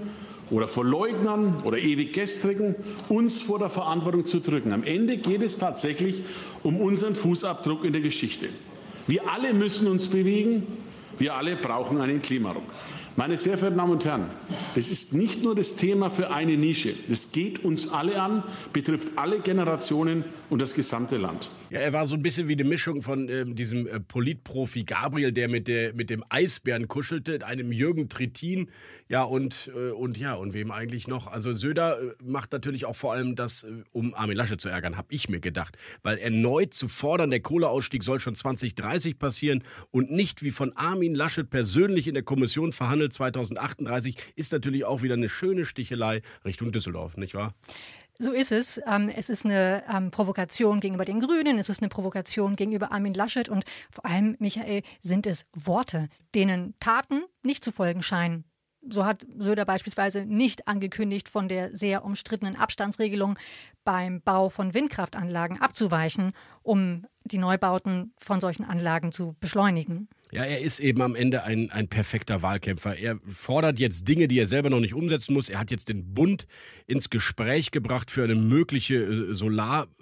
oder 0.50 0.68
vor 0.68 0.86
Leugnern 0.86 1.62
oder 1.64 1.78
ewig 1.78 2.14
Gestrigen, 2.14 2.76
uns 3.10 3.42
vor 3.42 3.60
der 3.60 3.70
Verantwortung 3.70 4.26
zu 4.26 4.40
drücken. 4.40 4.72
Am 4.72 4.84
Ende 4.84 5.18
geht 5.18 5.42
es 5.42 5.58
tatsächlich 5.58 6.24
um 6.64 6.80
unseren 6.80 7.14
Fußabdruck 7.14 7.84
in 7.84 7.92
der 7.92 8.02
Geschichte. 8.02 8.48
Wir 9.06 9.30
alle 9.30 9.54
müssen 9.54 9.88
uns 9.88 10.08
bewegen. 10.08 10.66
Wir 11.20 11.36
alle 11.36 11.56
brauchen 11.56 12.02
einen 12.02 12.22
Klimaruck. 12.22 12.64
Meine 13.18 13.38
sehr 13.38 13.58
verehrten 13.58 13.78
Damen 13.78 13.94
und 13.94 14.04
Herren, 14.04 14.30
es 14.76 14.92
ist 14.92 15.14
nicht 15.14 15.42
nur 15.42 15.56
das 15.56 15.76
Thema 15.76 16.10
für 16.10 16.32
eine 16.32 16.58
Nische. 16.58 16.94
Es 17.10 17.32
geht 17.32 17.64
uns 17.64 17.88
alle 17.88 18.22
an, 18.22 18.44
betrifft 18.74 19.18
alle 19.18 19.40
Generationen 19.40 20.26
und 20.50 20.62
das 20.62 20.74
gesamte 20.74 21.16
Land. 21.16 21.50
Ja, 21.72 21.80
er 21.80 21.94
war 21.94 22.06
so 22.06 22.14
ein 22.14 22.22
bisschen 22.22 22.48
wie 22.48 22.54
eine 22.54 22.64
Mischung 22.64 23.02
von 23.02 23.28
äh, 23.28 23.44
diesem 23.44 23.88
äh, 23.88 24.00
Politprofi 24.00 24.84
Gabriel, 24.84 25.32
der 25.32 25.50
mit, 25.50 25.68
der 25.68 25.96
mit 25.96 26.12
dem 26.12 26.24
Eisbären 26.30 26.88
kuschelte, 26.88 27.44
einem 27.44 27.72
Jürgen 27.72 28.08
Trittin, 28.08 28.70
ja 29.10 29.24
und, 29.24 29.72
äh, 29.76 29.90
und 29.90 30.16
ja, 30.16 30.36
und 30.36 30.54
wem 30.54 30.70
eigentlich 30.70 31.08
noch? 31.08 31.26
Also 31.26 31.54
Söder 31.54 32.00
äh, 32.00 32.14
macht 32.24 32.52
natürlich 32.52 32.86
auch 32.86 32.96
vor 32.96 33.14
allem 33.14 33.36
das, 33.36 33.64
äh, 33.64 33.84
um 33.92 34.14
Armin 34.14 34.38
Laschet 34.38 34.62
zu 34.62 34.70
ärgern, 34.70 34.96
habe 34.96 35.08
ich 35.10 35.28
mir 35.28 35.40
gedacht. 35.40 35.76
Weil 36.04 36.20
erneut 36.20 36.76
zu 36.76 36.88
fordern, 36.88 37.32
der 37.32 37.40
Kohleausstieg 37.40 38.04
soll 38.04 38.20
schon 38.20 38.36
2030 38.36 39.18
passieren 39.18 39.64
und 39.90 40.12
nicht 40.12 40.44
wie 40.44 40.52
von 40.52 40.72
Armin 40.76 41.16
Laschet 41.16 41.50
persönlich 41.50 42.08
in 42.08 42.14
der 42.14 42.24
Kommission 42.24 42.74
verhandelt 42.74 43.12
2038, 43.14 44.18
ist 44.36 44.52
natürlich 44.52 44.86
auch 44.86 45.02
wieder 45.02 45.16
eine 45.16 45.30
schöne 45.30 45.66
Stichelei 45.66 46.22
Richtung 46.46 46.72
Düsseldorf, 46.72 47.18
nicht 47.18 47.34
wahr? 47.34 47.56
So 48.18 48.32
ist 48.32 48.52
es. 48.52 48.82
Ähm, 48.88 49.10
es 49.10 49.30
ist 49.30 49.46
eine 49.46 49.84
ähm, 49.92 50.12
Provokation 50.12 50.80
gegenüber 50.80 51.06
den 51.06 51.20
Grünen, 51.20 51.60
es 51.60 51.70
ist 51.70 51.82
eine 51.82 51.90
Provokation 51.90 52.56
gegenüber 52.56 52.92
Armin 52.92 53.14
Laschet 53.14 53.50
und 53.50 53.66
vor 53.92 54.06
allem, 54.06 54.36
Michael, 54.40 54.84
sind 55.02 55.28
es 55.28 55.46
Worte, 55.54 56.08
denen 56.34 56.76
Taten 56.80 57.24
nicht 57.44 57.64
zu 57.64 57.72
folgen 57.72 58.02
scheinen. 58.02 58.46
So 58.88 59.04
hat 59.04 59.26
Söder 59.38 59.66
beispielsweise 59.66 60.26
nicht 60.26 60.68
angekündigt, 60.68 61.28
von 61.28 61.48
der 61.48 61.76
sehr 61.76 62.06
umstrittenen 62.06 62.56
Abstandsregelung 62.56 63.38
beim 63.84 64.22
Bau 64.22 64.50
von 64.50 64.74
Windkraftanlagen 64.74 65.60
abzuweichen, 65.60 66.34
um 66.62 67.06
die 67.24 67.40
Neubauten 67.40 68.14
von 68.20 68.40
solchen 68.40 68.64
Anlagen 68.64 69.12
zu 69.12 69.36
beschleunigen. 69.40 70.08
Ja, 70.36 70.44
er 70.44 70.60
ist 70.60 70.82
eben 70.82 71.02
am 71.02 71.16
Ende 71.16 71.44
ein, 71.44 71.70
ein 71.70 71.88
perfekter 71.88 72.42
Wahlkämpfer. 72.42 72.98
Er 72.98 73.22
fordert 73.32 73.80
jetzt 73.80 74.06
Dinge, 74.06 74.28
die 74.28 74.38
er 74.38 74.48
selber 74.48 74.70
noch 74.70 74.82
nicht 74.82 74.94
umsetzen 74.94 75.34
muss. 75.34 75.48
Er 75.48 75.60
hat 75.60 75.72
jetzt 75.72 75.88
den 75.88 76.14
Bund 76.14 76.46
ins 76.88 77.10
Gespräch 77.10 77.72
gebracht 77.72 78.12
für 78.12 78.26
eine 78.26 78.36
mögliche 78.36 78.96
äh, 78.96 79.34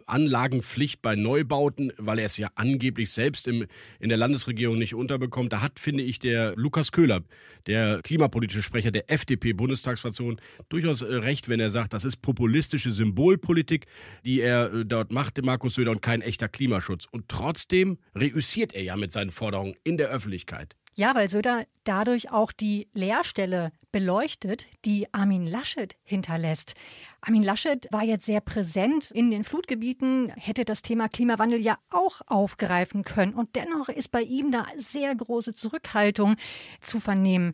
Solaranlagenpflicht 0.06 1.02
bei 1.02 1.16
Neubauten, 1.16 1.92
weil 1.98 2.20
er 2.20 2.26
es 2.26 2.38
ja 2.38 2.50
angeblich 2.56 3.12
selbst 3.12 3.48
im, 3.48 3.66
in 4.00 4.10
der 4.10 4.18
Landesregierung 4.18 4.78
nicht 4.78 4.94
unterbekommt. 4.94 5.54
Da 5.54 5.62
hat, 5.62 5.80
finde 5.80 6.04
ich, 6.04 6.20
der 6.20 6.54
Lukas 6.56 6.92
Köhler, 6.92 7.22
der 7.68 8.02
klimapolitische 8.04 8.64
Sprecher 8.64 8.92
der 8.92 9.10
FDP-Bundestagsfraktion, 9.12 10.40
durchaus 10.70 11.02
äh, 11.02 11.14
recht, 11.16 11.50
wenn 11.50 11.60
er 11.60 11.70
sagt, 11.70 11.94
das 11.94 12.06
ist 12.06 12.18
populistische 12.18 12.92
Symbolpolitik, 12.92 13.86
die 14.26 14.42
er 14.42 14.74
äh, 14.74 14.86
dort 14.86 15.12
macht, 15.12 15.44
Markus 15.44 15.76
Söder, 15.76 15.92
und 15.92 16.02
kein 16.02 16.22
echter 16.22 16.48
Klimaschutz. 16.48 17.06
Und 17.10 17.30
trotzdem 17.30 17.98
reüssiert 18.16 18.74
er 18.74 18.84
ja 18.84 18.96
mit 18.96 19.12
seinen 19.12 19.32
Forderungen 19.32 19.76
in 19.84 19.98
der 19.98 20.10
Öffentlichkeit. 20.10 20.76
Ja, 20.96 21.16
weil 21.16 21.28
Söder 21.28 21.66
dadurch 21.86 22.32
auch 22.32 22.52
die 22.52 22.88
Leerstelle 22.94 23.72
beleuchtet, 23.92 24.66
die 24.86 25.12
Armin 25.12 25.48
Laschet 25.48 25.96
hinterlässt. 26.04 26.76
Armin 27.22 27.44
Laschet 27.44 27.88
war 27.92 28.04
jetzt 28.04 28.26
sehr 28.26 28.42
präsent 28.42 29.10
in 29.10 29.32
den 29.32 29.44
Flutgebieten, 29.44 30.32
hätte 30.36 30.66
das 30.66 30.84
Thema 30.84 31.10
Klimawandel 31.10 31.60
ja 31.60 31.80
auch 31.90 32.22
aufgreifen 32.28 33.04
können. 33.04 33.34
Und 33.34 33.56
dennoch 33.56 33.90
ist 33.90 34.12
bei 34.12 34.22
ihm 34.22 34.52
da 34.52 34.68
sehr 34.78 35.16
große 35.16 35.56
Zurückhaltung 35.56 36.36
zu 36.80 37.00
vernehmen. 37.00 37.54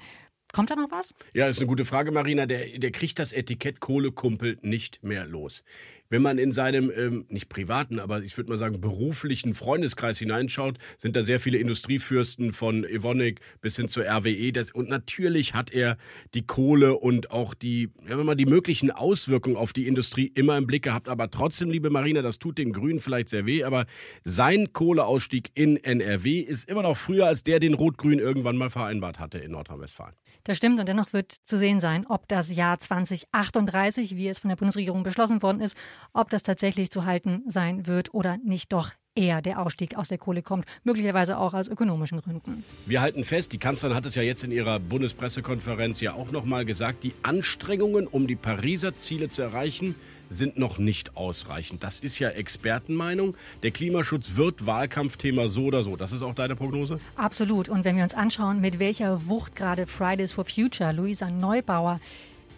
Kommt 0.52 0.72
da 0.72 0.76
noch 0.76 0.90
was? 0.92 1.14
Ja, 1.34 1.48
ist 1.48 1.60
eine 1.60 1.68
gute 1.68 1.86
Frage, 1.86 2.12
Marina. 2.12 2.48
Der, 2.48 2.80
der 2.80 2.92
kriegt 2.92 3.20
das 3.20 3.32
Etikett 3.32 3.80
Kohlekumpel 3.80 4.58
nicht 4.64 5.04
mehr 5.04 5.26
los 5.26 5.64
wenn 6.10 6.22
man 6.22 6.38
in 6.38 6.52
seinem, 6.52 6.92
ähm, 6.96 7.26
nicht 7.30 7.50
privaten, 7.50 8.00
aber 8.00 8.24
ich 8.24 8.36
würde 8.38 8.50
mal 8.50 8.58
sagen 8.58 8.82
beruflichen 8.82 9.54
Freundeskreis 9.54 10.18
hineinschaut, 10.18 10.78
sind 10.98 11.16
da 11.16 11.24
sehr 11.24 11.40
viele 11.40 11.58
Industriefürsten 11.60 12.52
von 12.52 12.84
Evonik 12.84 13.42
bis 13.62 13.76
hin 13.76 13.88
zur 13.88 14.06
RWE. 14.06 14.52
Das, 14.52 14.72
und 14.72 14.90
natürlich 14.90 15.54
hat 15.54 15.72
er 15.72 15.98
die 16.34 16.46
Kohle 16.46 16.96
und 16.98 17.32
auch 17.32 17.54
die, 17.54 17.90
ja, 18.08 18.18
wenn 18.18 18.26
man 18.26 18.38
die 18.38 18.46
möglichen 18.46 18.92
Auswirkungen 18.92 19.56
auf 19.56 19.72
die 19.72 19.88
Industrie 19.88 20.32
immer 20.34 20.58
im 20.58 20.66
Blick 20.66 20.84
gehabt. 20.84 21.08
Aber 21.10 21.30
trotzdem, 21.30 21.70
liebe 21.70 21.90
Marina, 21.90 22.22
das 22.22 22.40
tut 22.40 22.58
den 22.58 22.74
Grünen 22.74 23.00
vielleicht 23.00 23.30
sehr 23.30 23.46
weh, 23.46 23.64
aber 23.64 23.86
sein 24.24 24.74
Kohleausstieg 24.74 25.52
in 25.54 25.78
NRW 25.78 26.40
ist 26.40 26.68
immer 26.68 26.82
noch 26.82 26.98
früher 26.98 27.28
als 27.28 27.44
der, 27.44 27.60
den 27.60 27.76
Rot-Grün 27.76 28.20
irgendwann 28.20 28.58
mal 28.58 28.70
vereinbart 28.70 29.20
hatte 29.20 29.38
in 29.38 29.52
Nordrhein-Westfalen. 29.52 30.16
Das 30.44 30.58
stimmt 30.58 30.80
und 30.80 30.88
dennoch 30.88 31.14
wird 31.14 31.32
zu 31.32 31.58
sehen 31.58 31.80
sein, 31.80 32.06
ob 32.08 32.28
das 32.28 32.56
Jahr 32.56 32.80
2038, 32.80 34.16
wie 34.16 34.28
es 34.28 34.40
von 34.40 34.50
der 34.50 34.56
Bundesregierung 34.56 35.04
beschlossen 35.04 35.42
worden 35.42 35.62
ist, 35.62 35.76
ob 36.14 36.30
das 36.30 36.44
tatsächlich 36.44 36.90
zu 36.92 37.06
halten 37.06 37.44
sein 37.48 37.88
wird 37.88 38.14
oder 38.14 38.38
nicht 38.38 38.72
doch 38.74 38.92
eher 39.16 39.42
der 39.42 39.60
Ausstieg 39.60 39.98
aus 39.98 40.08
der 40.08 40.18
Kohle 40.18 40.42
kommt, 40.42 40.66
möglicherweise 40.84 41.38
auch 41.38 41.54
aus 41.54 41.68
ökonomischen 41.68 42.22
Gründen. 42.22 42.64
Wir 42.86 43.02
halten 43.02 43.24
fest, 43.24 43.52
die 43.52 43.58
Kanzlerin 43.58 43.96
hat 43.96 44.06
es 44.06 44.16
ja 44.16 44.22
jetzt 44.22 44.44
in 44.44 44.52
ihrer 44.52 44.80
Bundespressekonferenz 44.80 46.00
ja 46.00 46.14
auch 46.14 46.32
noch 46.32 46.46
mal 46.46 46.64
gesagt, 46.64 47.04
die 47.04 47.14
Anstrengungen, 47.24 48.08
um 48.08 48.28
die 48.28 48.36
Pariser 48.36 48.96
Ziele 48.96 49.30
zu 49.30 49.42
erreichen, 49.42 49.96
sind 50.30 50.58
noch 50.60 50.78
nicht 50.78 51.18
ausreichend. 51.18 51.84
Das 51.84 52.00
ist 52.00 52.20
ja 52.20 52.30
Expertenmeinung. 52.30 53.36
Der 53.64 53.72
Klimaschutz 53.72 54.36
wird 54.36 54.66
Wahlkampfthema 54.66 55.48
so 55.48 55.66
oder 55.66 55.84
so. 55.84 55.96
Das 55.96 56.12
ist 56.12 56.22
auch 56.22 56.36
deine 56.36 56.56
Prognose? 56.56 57.00
Absolut. 57.16 57.68
Und 57.68 57.84
wenn 57.84 57.96
wir 57.96 58.04
uns 58.04 58.14
anschauen, 58.14 58.62
mit 58.62 58.78
welcher 58.78 59.28
Wucht 59.28 59.56
gerade 59.56 59.88
Fridays 59.88 60.32
for 60.32 60.46
Future, 60.46 60.92
Luisa 60.92 61.32
Neubauer, 61.32 62.00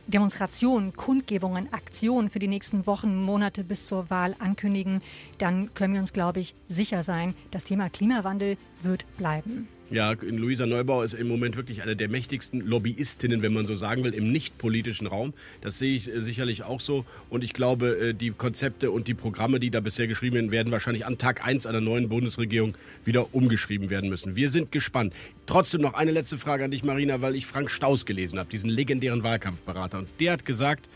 Demonstrationen, 0.07 0.93
Kundgebungen, 0.93 1.71
Aktionen 1.71 2.29
für 2.29 2.39
die 2.39 2.47
nächsten 2.47 2.85
Wochen, 2.87 3.15
Monate 3.15 3.63
bis 3.63 3.85
zur 3.85 4.09
Wahl 4.09 4.35
ankündigen, 4.39 5.01
dann 5.37 5.73
können 5.73 5.93
wir 5.93 6.01
uns, 6.01 6.13
glaube 6.13 6.39
ich, 6.39 6.55
sicher 6.67 7.03
sein, 7.03 7.33
das 7.51 7.63
Thema 7.63 7.89
Klimawandel 7.89 8.57
wird 8.81 9.05
bleiben. 9.17 9.67
Ja, 9.91 10.13
Luisa 10.21 10.65
Neubauer 10.65 11.03
ist 11.03 11.13
im 11.13 11.27
Moment 11.27 11.57
wirklich 11.57 11.81
eine 11.81 11.97
der 11.97 12.07
mächtigsten 12.07 12.61
Lobbyistinnen, 12.61 13.41
wenn 13.41 13.51
man 13.51 13.65
so 13.65 13.75
sagen 13.75 14.05
will, 14.05 14.13
im 14.13 14.31
nicht-politischen 14.31 15.05
Raum. 15.05 15.33
Das 15.59 15.79
sehe 15.79 15.97
ich 15.97 16.07
äh, 16.07 16.21
sicherlich 16.21 16.63
auch 16.63 16.79
so. 16.79 17.03
Und 17.29 17.43
ich 17.43 17.51
glaube, 17.51 17.97
äh, 17.97 18.13
die 18.13 18.31
Konzepte 18.31 18.89
und 18.89 19.09
die 19.09 19.13
Programme, 19.13 19.59
die 19.59 19.69
da 19.69 19.81
bisher 19.81 20.07
geschrieben 20.07 20.35
werden, 20.35 20.51
werden 20.51 20.71
wahrscheinlich 20.71 21.05
an 21.05 21.17
Tag 21.17 21.45
1 21.45 21.65
einer 21.65 21.81
neuen 21.81 22.07
Bundesregierung 22.07 22.77
wieder 23.03 23.35
umgeschrieben 23.35 23.89
werden 23.89 24.09
müssen. 24.09 24.37
Wir 24.37 24.49
sind 24.49 24.71
gespannt. 24.71 25.13
Trotzdem 25.45 25.81
noch 25.81 25.93
eine 25.93 26.11
letzte 26.11 26.37
Frage 26.37 26.63
an 26.63 26.71
dich, 26.71 26.85
Marina, 26.85 27.21
weil 27.21 27.35
ich 27.35 27.45
Frank 27.45 27.69
Staus 27.69 28.05
gelesen 28.05 28.39
habe, 28.39 28.49
diesen 28.49 28.69
legendären 28.69 29.23
Wahlkampfberater. 29.23 29.97
Und 29.97 30.07
der 30.21 30.31
hat 30.31 30.45
gesagt, 30.45 30.87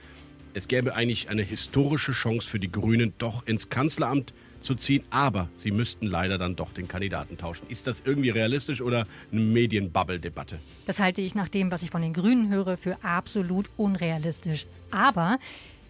es 0.54 0.70
gäbe 0.70 0.96
eigentlich 0.96 1.28
eine 1.28 1.42
historische 1.42 2.14
Chance 2.14 2.50
für 2.50 2.62
die 2.62 2.72
Grünen, 2.72 3.12
doch 3.18 3.46
ins 3.46 3.68
Kanzleramt 3.70 4.34
zu 4.66 4.76
ziehen, 4.76 5.04
aber 5.10 5.48
sie 5.56 5.72
müssten 5.72 6.08
leider 6.08 6.38
dann 6.38 6.56
doch 6.56 6.72
den 6.72 6.88
Kandidaten 6.88 7.38
tauschen. 7.38 7.68
Ist 7.70 7.88
das 7.88 8.04
irgendwie 8.06 8.32
realistisch 8.32 8.82
oder 8.82 9.08
eine 9.32 9.42
Medienbubble-Debatte? 9.42 10.60
Das 10.86 11.00
halte 11.00 11.22
ich 11.22 11.36
nach 11.36 11.50
dem, 11.50 11.72
was 11.72 11.84
ich 11.84 11.92
von 11.92 12.02
den 12.02 12.14
Grünen 12.14 12.50
höre, 12.50 12.78
für 12.78 12.98
absolut 13.04 13.70
unrealistisch. 13.78 14.66
Aber 14.92 15.40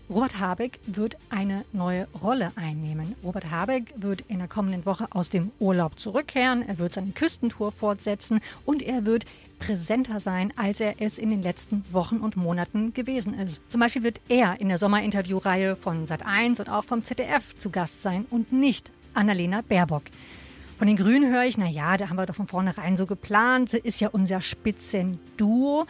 Robert 0.07 0.39
Habeck 0.39 0.79
wird 0.85 1.17
eine 1.31 1.65
neue 1.73 2.07
Rolle 2.21 2.51
einnehmen. 2.55 3.15
Robert 3.23 3.49
Habeck 3.49 3.91
wird 3.97 4.21
in 4.27 4.37
der 4.37 4.47
kommenden 4.47 4.85
Woche 4.85 5.07
aus 5.09 5.31
dem 5.31 5.51
Urlaub 5.59 5.99
zurückkehren, 5.99 6.61
er 6.67 6.77
wird 6.77 6.93
seine 6.93 7.11
Küstentour 7.11 7.71
fortsetzen 7.71 8.39
und 8.65 8.83
er 8.83 9.05
wird 9.05 9.25
präsenter 9.59 10.19
sein, 10.19 10.53
als 10.55 10.79
er 10.79 10.95
es 10.99 11.17
in 11.17 11.29
den 11.29 11.41
letzten 11.41 11.83
Wochen 11.91 12.17
und 12.17 12.35
Monaten 12.35 12.93
gewesen 12.93 13.33
ist. 13.33 13.61
Zum 13.69 13.81
Beispiel 13.81 14.03
wird 14.03 14.21
er 14.29 14.59
in 14.59 14.69
der 14.69 14.77
Sommerinterviewreihe 14.77 15.75
von 15.75 16.05
Sat1 16.05 16.59
und 16.59 16.69
auch 16.69 16.83
vom 16.83 17.03
ZDF 17.03 17.57
zu 17.57 17.69
Gast 17.69 18.01
sein 18.01 18.25
und 18.29 18.51
nicht 18.51 18.91
Annalena 19.13 19.61
Baerbock. 19.61 20.03
Von 20.77 20.87
den 20.87 20.97
Grünen 20.97 21.31
höre 21.31 21.45
ich, 21.45 21.57
na 21.57 21.69
ja, 21.69 21.95
da 21.95 22.09
haben 22.09 22.17
wir 22.17 22.25
doch 22.25 22.35
von 22.35 22.47
vornherein 22.47 22.97
so 22.97 23.05
geplant, 23.05 23.73
ist 23.73 24.01
ja 24.01 24.09
unser 24.09 24.41
Spitzenduo. 24.41 25.85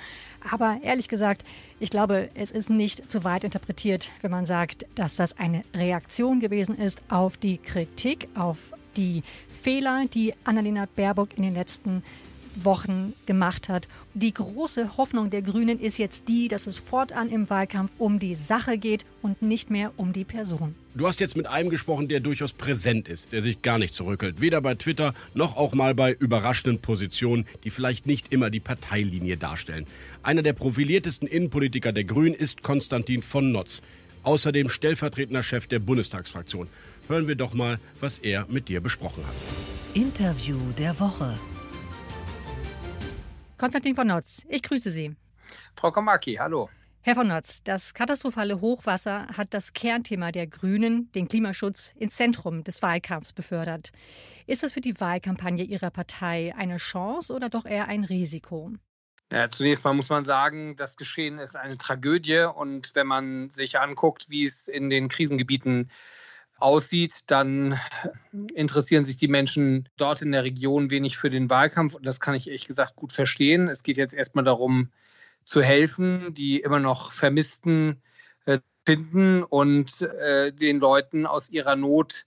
Aber 0.51 0.77
ehrlich 0.84 1.07
gesagt, 1.07 1.43
ich 1.79 1.89
glaube, 1.89 2.29
es 2.36 2.51
ist 2.51 2.69
nicht 2.69 3.10
zu 3.10 3.24
weit 3.24 3.43
interpretiert, 3.43 4.12
wenn 4.22 4.29
man 4.29 4.45
sagt, 4.45 4.86
dass 4.93 5.15
das 5.15 5.39
eine 5.39 5.63
Reaktion 5.74 6.39
gewesen 6.39 6.77
ist 6.77 7.01
auf 7.10 7.36
die 7.38 7.57
Kritik, 7.57 8.27
auf 8.36 8.60
die 8.95 9.24
Fehler, 9.50 10.05
die 10.05 10.36
Annalena 10.43 10.88
Baerbock 10.95 11.36
in 11.36 11.41
den 11.41 11.55
letzten 11.55 12.03
Wochen 12.63 13.13
gemacht 13.25 13.67
hat. 13.67 13.88
Die 14.13 14.33
große 14.33 14.97
Hoffnung 14.97 15.29
der 15.29 15.41
Grünen 15.41 15.79
ist 15.79 15.97
jetzt 15.97 16.27
die, 16.27 16.47
dass 16.47 16.67
es 16.67 16.77
fortan 16.77 17.29
im 17.29 17.50
Wahlkampf 17.50 17.91
um 17.97 18.19
die 18.19 18.35
Sache 18.35 18.77
geht 18.77 19.05
und 19.21 19.41
nicht 19.41 19.69
mehr 19.69 19.91
um 19.97 20.13
die 20.13 20.24
Person. 20.24 20.75
Du 20.93 21.07
hast 21.07 21.19
jetzt 21.19 21.35
mit 21.35 21.47
einem 21.47 21.69
gesprochen, 21.69 22.07
der 22.07 22.21
durchaus 22.21 22.53
präsent 22.53 23.09
ist, 23.09 23.33
der 23.33 23.41
sich 23.41 23.62
gar 23.62 23.79
nicht 23.79 23.93
zurückhält. 23.93 24.39
Weder 24.39 24.62
bei 24.62 24.75
Twitter 24.75 25.13
noch 25.33 25.57
auch 25.57 25.74
mal 25.74 25.93
bei 25.93 26.13
überraschenden 26.13 26.79
Positionen, 26.79 27.45
die 27.65 27.69
vielleicht 27.69 28.05
nicht 28.05 28.31
immer 28.31 28.50
die 28.50 28.62
Parteilinie 28.62 29.35
darstellen. 29.35 29.88
Einer 30.24 30.41
der 30.41 30.53
profiliertesten 30.53 31.27
Innenpolitiker 31.27 31.91
der 31.91 32.05
Grünen 32.05 32.33
ist 32.33 32.63
Konstantin 32.63 33.24
von 33.24 33.51
Notz. 33.51 33.81
Außerdem 34.24 34.69
stellvertretender 34.69 35.43
Chef 35.43 35.67
der 35.67 35.79
Bundestagsfraktion. 35.79 36.69
Hören 37.07 37.27
wir 37.27 37.35
doch 37.35 37.53
mal, 37.53 37.79
was 38.00 38.19
er 38.19 38.47
mit 38.50 38.69
dir 38.69 38.81
besprochen 38.81 39.24
hat. 39.25 39.35
Interview 39.93 40.57
der 40.77 41.00
Woche. 41.00 41.38
Konstantin 43.57 43.95
von 43.95 44.07
Notz, 44.07 44.45
ich 44.50 44.62
grüße 44.62 44.91
Sie. 44.91 45.15
Frau 45.75 45.91
Komaki, 45.91 46.35
hallo. 46.35 46.69
Herr 47.01 47.15
von 47.15 47.27
Notz, 47.27 47.63
das 47.63 47.93
katastrophale 47.93 48.59
Hochwasser 48.59 49.27
hat 49.38 49.53
das 49.53 49.74
Kernthema 49.74 50.31
der 50.31 50.47
Grünen, 50.47 51.12
den 51.13 51.27
Klimaschutz, 51.27 51.93
ins 51.97 52.15
Zentrum 52.15 52.63
des 52.63 52.81
Wahlkampfs 52.81 53.31
befördert. 53.31 53.91
Ist 54.47 54.63
das 54.63 54.74
für 54.74 54.81
die 54.81 55.00
Wahlkampagne 55.00 55.63
Ihrer 55.63 55.91
Partei 55.91 56.53
eine 56.57 56.77
Chance 56.77 57.31
oder 57.31 57.50
doch 57.50 57.65
eher 57.65 57.88
ein 57.88 58.03
Risiko? 58.03 58.74
Ja, 59.31 59.50
zunächst 59.50 59.83
mal 59.83 59.93
muss 59.93 60.09
man 60.09 60.25
sagen, 60.25 60.75
das 60.75 60.97
Geschehen 60.97 61.39
ist 61.39 61.55
eine 61.55 61.77
Tragödie. 61.77 62.50
Und 62.53 62.93
wenn 62.95 63.07
man 63.07 63.50
sich 63.50 63.79
anguckt, 63.79 64.29
wie 64.29 64.43
es 64.43 64.67
in 64.67 64.89
den 64.89 65.07
Krisengebieten 65.07 65.91
aussieht, 66.57 67.24
dann 67.27 67.79
interessieren 68.53 69.05
sich 69.05 69.17
die 69.17 69.27
Menschen 69.27 69.89
dort 69.97 70.21
in 70.21 70.31
der 70.31 70.43
Region 70.43 70.89
wenig 70.89 71.17
für 71.17 71.29
den 71.29 71.50
Wahlkampf. 71.50 71.95
Und 71.95 72.05
das 72.05 72.19
kann 72.19 72.35
ich 72.35 72.47
ehrlich 72.47 72.65
gesagt 72.65 72.95
gut 72.95 73.12
verstehen. 73.12 73.67
Es 73.67 73.83
geht 73.83 73.97
jetzt 73.97 74.13
erstmal 74.13 74.45
darum, 74.45 74.89
zu 75.43 75.62
helfen, 75.62 76.33
die 76.33 76.59
immer 76.59 76.79
noch 76.79 77.12
Vermissten 77.12 78.01
äh, 78.45 78.59
finden 78.85 79.43
und 79.43 80.01
äh, 80.01 80.51
den 80.51 80.79
Leuten 80.79 81.25
aus 81.25 81.50
ihrer 81.50 81.75
Not 81.75 82.25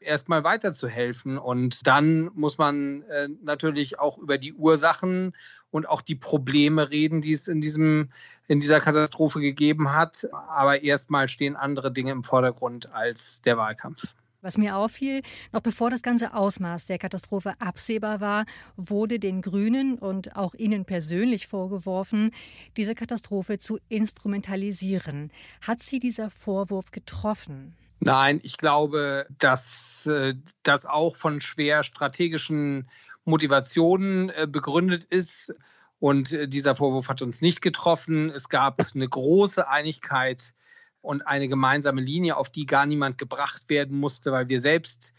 erstmal 0.00 0.44
weiterzuhelfen. 0.44 1.38
Und 1.38 1.86
dann 1.86 2.30
muss 2.34 2.58
man 2.58 3.02
äh, 3.02 3.28
natürlich 3.42 3.98
auch 3.98 4.18
über 4.18 4.38
die 4.38 4.54
Ursachen 4.54 5.34
und 5.70 5.88
auch 5.88 6.02
die 6.02 6.16
Probleme 6.16 6.90
reden, 6.90 7.20
die 7.20 7.32
es 7.32 7.48
in, 7.48 7.60
diesem, 7.60 8.10
in 8.48 8.58
dieser 8.58 8.80
Katastrophe 8.80 9.40
gegeben 9.40 9.94
hat. 9.94 10.28
Aber 10.32 10.82
erstmal 10.82 11.28
stehen 11.28 11.56
andere 11.56 11.92
Dinge 11.92 12.12
im 12.12 12.24
Vordergrund 12.24 12.92
als 12.92 13.42
der 13.42 13.56
Wahlkampf. 13.56 14.06
Was 14.42 14.56
mir 14.56 14.76
auffiel, 14.76 15.20
noch 15.52 15.60
bevor 15.60 15.90
das 15.90 16.00
ganze 16.00 16.32
Ausmaß 16.32 16.86
der 16.86 16.98
Katastrophe 16.98 17.54
absehbar 17.58 18.20
war, 18.20 18.46
wurde 18.76 19.18
den 19.18 19.42
Grünen 19.42 19.98
und 19.98 20.34
auch 20.34 20.54
Ihnen 20.54 20.86
persönlich 20.86 21.46
vorgeworfen, 21.46 22.30
diese 22.78 22.94
Katastrophe 22.94 23.58
zu 23.58 23.78
instrumentalisieren. 23.90 25.30
Hat 25.60 25.82
Sie 25.82 25.98
dieser 25.98 26.30
Vorwurf 26.30 26.90
getroffen? 26.90 27.76
Nein, 28.00 28.40
ich 28.42 28.56
glaube, 28.56 29.26
dass 29.38 30.06
äh, 30.06 30.34
das 30.62 30.86
auch 30.86 31.16
von 31.16 31.42
schwer 31.42 31.82
strategischen 31.82 32.88
Motivationen 33.24 34.30
äh, 34.30 34.46
begründet 34.50 35.04
ist. 35.04 35.54
Und 35.98 36.32
äh, 36.32 36.48
dieser 36.48 36.76
Vorwurf 36.76 37.10
hat 37.10 37.20
uns 37.20 37.42
nicht 37.42 37.60
getroffen. 37.60 38.30
Es 38.30 38.48
gab 38.48 38.82
eine 38.94 39.06
große 39.06 39.68
Einigkeit 39.68 40.54
und 41.02 41.26
eine 41.26 41.46
gemeinsame 41.48 42.00
Linie, 42.00 42.38
auf 42.38 42.48
die 42.48 42.64
gar 42.64 42.86
niemand 42.86 43.18
gebracht 43.18 43.68
werden 43.68 43.98
musste, 43.98 44.32
weil 44.32 44.48
wir 44.48 44.60
selbst 44.60 45.14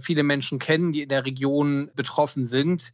viele 0.00 0.22
Menschen 0.22 0.60
kennen, 0.60 0.92
die 0.92 1.02
in 1.02 1.08
der 1.08 1.24
Region 1.24 1.90
betroffen 1.96 2.44
sind, 2.44 2.92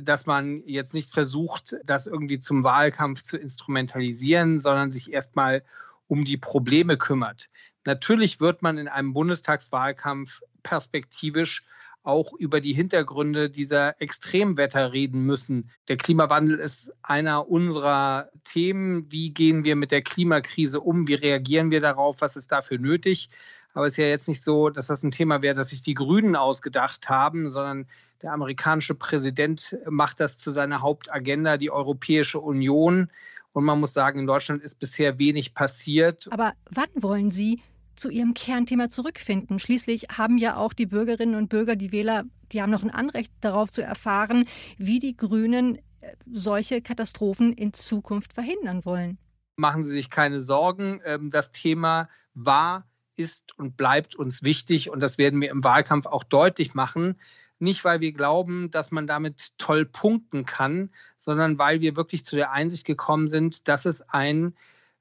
dass 0.00 0.24
man 0.26 0.62
jetzt 0.66 0.94
nicht 0.94 1.12
versucht, 1.12 1.76
das 1.84 2.06
irgendwie 2.06 2.38
zum 2.38 2.62
Wahlkampf 2.62 3.22
zu 3.22 3.38
instrumentalisieren, 3.38 4.56
sondern 4.58 4.92
sich 4.92 5.12
erstmal 5.12 5.64
um 6.06 6.24
die 6.24 6.36
Probleme 6.36 6.96
kümmert. 6.96 7.48
Natürlich 7.88 8.38
wird 8.38 8.60
man 8.60 8.76
in 8.76 8.86
einem 8.86 9.14
Bundestagswahlkampf 9.14 10.42
perspektivisch 10.62 11.64
auch 12.02 12.34
über 12.34 12.60
die 12.60 12.74
Hintergründe 12.74 13.48
dieser 13.48 13.98
Extremwetter 13.98 14.92
reden 14.92 15.24
müssen. 15.24 15.70
Der 15.88 15.96
Klimawandel 15.96 16.58
ist 16.58 16.92
einer 17.02 17.48
unserer 17.48 18.28
Themen. 18.44 19.10
Wie 19.10 19.30
gehen 19.30 19.64
wir 19.64 19.74
mit 19.74 19.90
der 19.90 20.02
Klimakrise 20.02 20.82
um? 20.82 21.08
Wie 21.08 21.14
reagieren 21.14 21.70
wir 21.70 21.80
darauf? 21.80 22.20
Was 22.20 22.36
ist 22.36 22.52
dafür 22.52 22.78
nötig? 22.78 23.30
Aber 23.72 23.86
es 23.86 23.94
ist 23.94 23.96
ja 23.96 24.06
jetzt 24.06 24.28
nicht 24.28 24.44
so, 24.44 24.68
dass 24.68 24.88
das 24.88 25.02
ein 25.02 25.10
Thema 25.10 25.40
wäre, 25.40 25.54
das 25.54 25.70
sich 25.70 25.80
die 25.80 25.94
Grünen 25.94 26.36
ausgedacht 26.36 27.08
haben, 27.08 27.48
sondern 27.48 27.86
der 28.20 28.34
amerikanische 28.34 28.96
Präsident 28.96 29.78
macht 29.88 30.20
das 30.20 30.36
zu 30.36 30.50
seiner 30.50 30.82
Hauptagenda, 30.82 31.56
die 31.56 31.70
Europäische 31.70 32.38
Union. 32.38 33.10
Und 33.54 33.64
man 33.64 33.80
muss 33.80 33.94
sagen, 33.94 34.20
in 34.20 34.26
Deutschland 34.26 34.62
ist 34.62 34.74
bisher 34.74 35.18
wenig 35.18 35.54
passiert. 35.54 36.28
Aber 36.30 36.52
wann 36.70 36.90
wollen 36.96 37.30
Sie 37.30 37.62
zu 37.98 38.10
Ihrem 38.10 38.34
Kernthema 38.34 38.88
zurückfinden? 38.88 39.58
Schließlich 39.58 40.06
haben 40.16 40.38
ja 40.38 40.56
auch 40.56 40.72
die 40.72 40.86
Bürgerinnen 40.86 41.34
und 41.34 41.48
Bürger, 41.48 41.76
die 41.76 41.92
Wähler, 41.92 42.24
die 42.52 42.62
haben 42.62 42.70
noch 42.70 42.82
ein 42.82 42.90
Anrecht 42.90 43.32
darauf 43.40 43.70
zu 43.70 43.82
erfahren, 43.82 44.46
wie 44.76 44.98
die 44.98 45.16
Grünen 45.16 45.76
äh, 46.00 46.14
solche 46.32 46.80
Katastrophen 46.80 47.52
in 47.52 47.72
Zukunft 47.72 48.32
verhindern 48.32 48.84
wollen. 48.84 49.18
Machen 49.56 49.82
Sie 49.82 49.90
sich 49.90 50.10
keine 50.10 50.40
Sorgen. 50.40 51.00
Ähm, 51.04 51.30
das 51.30 51.52
Thema 51.52 52.08
war, 52.34 52.86
ist 53.16 53.58
und 53.58 53.76
bleibt 53.76 54.14
uns 54.14 54.42
wichtig 54.42 54.90
und 54.90 55.00
das 55.00 55.18
werden 55.18 55.40
wir 55.40 55.50
im 55.50 55.64
Wahlkampf 55.64 56.06
auch 56.06 56.24
deutlich 56.24 56.74
machen. 56.74 57.16
Nicht, 57.58 57.84
weil 57.84 58.00
wir 58.00 58.12
glauben, 58.12 58.70
dass 58.70 58.92
man 58.92 59.08
damit 59.08 59.58
toll 59.58 59.84
punkten 59.84 60.44
kann, 60.44 60.90
sondern 61.16 61.58
weil 61.58 61.80
wir 61.80 61.96
wirklich 61.96 62.24
zu 62.24 62.36
der 62.36 62.52
Einsicht 62.52 62.86
gekommen 62.86 63.26
sind, 63.26 63.66
dass 63.66 63.84
es 63.84 64.02
ein 64.02 64.54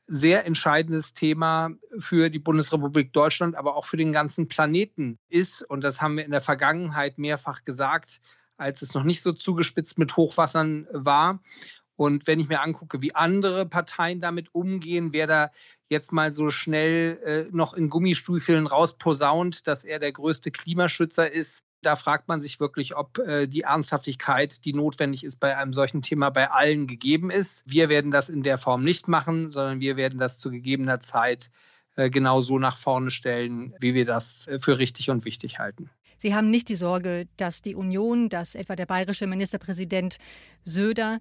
sehr 0.07 0.45
entscheidendes 0.45 1.13
Thema 1.13 1.71
für 1.99 2.29
die 2.29 2.39
Bundesrepublik 2.39 3.13
Deutschland, 3.13 3.55
aber 3.55 3.75
auch 3.75 3.85
für 3.85 3.97
den 3.97 4.13
ganzen 4.13 4.47
Planeten 4.47 5.19
ist. 5.29 5.61
Und 5.61 5.83
das 5.83 6.01
haben 6.01 6.17
wir 6.17 6.25
in 6.25 6.31
der 6.31 6.41
Vergangenheit 6.41 7.17
mehrfach 7.17 7.65
gesagt, 7.65 8.21
als 8.55 8.81
es 8.81 8.93
noch 8.93 9.03
nicht 9.03 9.21
so 9.21 9.33
zugespitzt 9.33 9.99
mit 9.99 10.15
Hochwassern 10.15 10.87
war. 10.91 11.41
Und 11.97 12.27
wenn 12.27 12.39
ich 12.39 12.47
mir 12.47 12.61
angucke, 12.61 13.01
wie 13.01 13.15
andere 13.15 13.65
Parteien 13.65 14.19
damit 14.19 14.53
umgehen, 14.53 15.13
wer 15.13 15.27
da 15.27 15.51
jetzt 15.89 16.13
mal 16.13 16.31
so 16.31 16.51
schnell 16.51 17.19
äh, 17.25 17.55
noch 17.55 17.73
in 17.73 17.89
Gummistiefeln 17.89 18.67
rausposaunt, 18.67 19.67
dass 19.67 19.83
er 19.83 19.99
der 19.99 20.11
größte 20.11 20.51
Klimaschützer 20.51 21.31
ist, 21.31 21.65
da 21.81 21.95
fragt 21.95 22.27
man 22.27 22.39
sich 22.39 22.59
wirklich, 22.59 22.95
ob 22.95 23.19
äh, 23.19 23.47
die 23.47 23.61
Ernsthaftigkeit, 23.61 24.65
die 24.65 24.73
notwendig 24.73 25.23
ist 25.23 25.39
bei 25.39 25.55
einem 25.55 25.73
solchen 25.73 26.01
Thema, 26.01 26.29
bei 26.29 26.49
allen 26.51 26.87
gegeben 26.87 27.29
ist. 27.29 27.69
Wir 27.69 27.89
werden 27.89 28.11
das 28.11 28.29
in 28.29 28.43
der 28.43 28.57
Form 28.57 28.83
nicht 28.83 29.07
machen, 29.07 29.47
sondern 29.47 29.79
wir 29.79 29.97
werden 29.97 30.19
das 30.19 30.39
zu 30.39 30.49
gegebener 30.49 30.99
Zeit 30.99 31.51
äh, 31.95 32.09
genau 32.09 32.41
so 32.41 32.59
nach 32.59 32.77
vorne 32.77 33.11
stellen, 33.11 33.73
wie 33.79 33.93
wir 33.93 34.05
das 34.05 34.47
äh, 34.47 34.59
für 34.59 34.77
richtig 34.77 35.09
und 35.09 35.25
wichtig 35.25 35.59
halten. 35.59 35.89
Sie 36.17 36.33
haben 36.33 36.49
nicht 36.49 36.69
die 36.69 36.75
Sorge, 36.75 37.27
dass 37.37 37.61
die 37.61 37.75
Union, 37.75 38.29
dass 38.29 38.55
etwa 38.55 38.75
der 38.75 38.87
bayerische 38.87 39.27
Ministerpräsident 39.27 40.17
Söder 40.63 41.19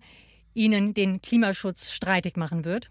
Ihnen 0.57 0.95
den 0.95 1.21
Klimaschutz 1.21 1.92
streitig 1.92 2.37
machen 2.37 2.64
wird? 2.64 2.90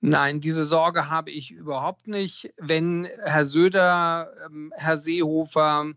Nein, 0.00 0.40
diese 0.40 0.66
Sorge 0.66 1.08
habe 1.08 1.30
ich 1.30 1.50
überhaupt 1.50 2.06
nicht. 2.06 2.52
Wenn 2.58 3.08
Herr 3.24 3.46
Söder, 3.46 4.30
ähm, 4.44 4.72
Herr 4.76 4.98
Seehofer, 4.98 5.92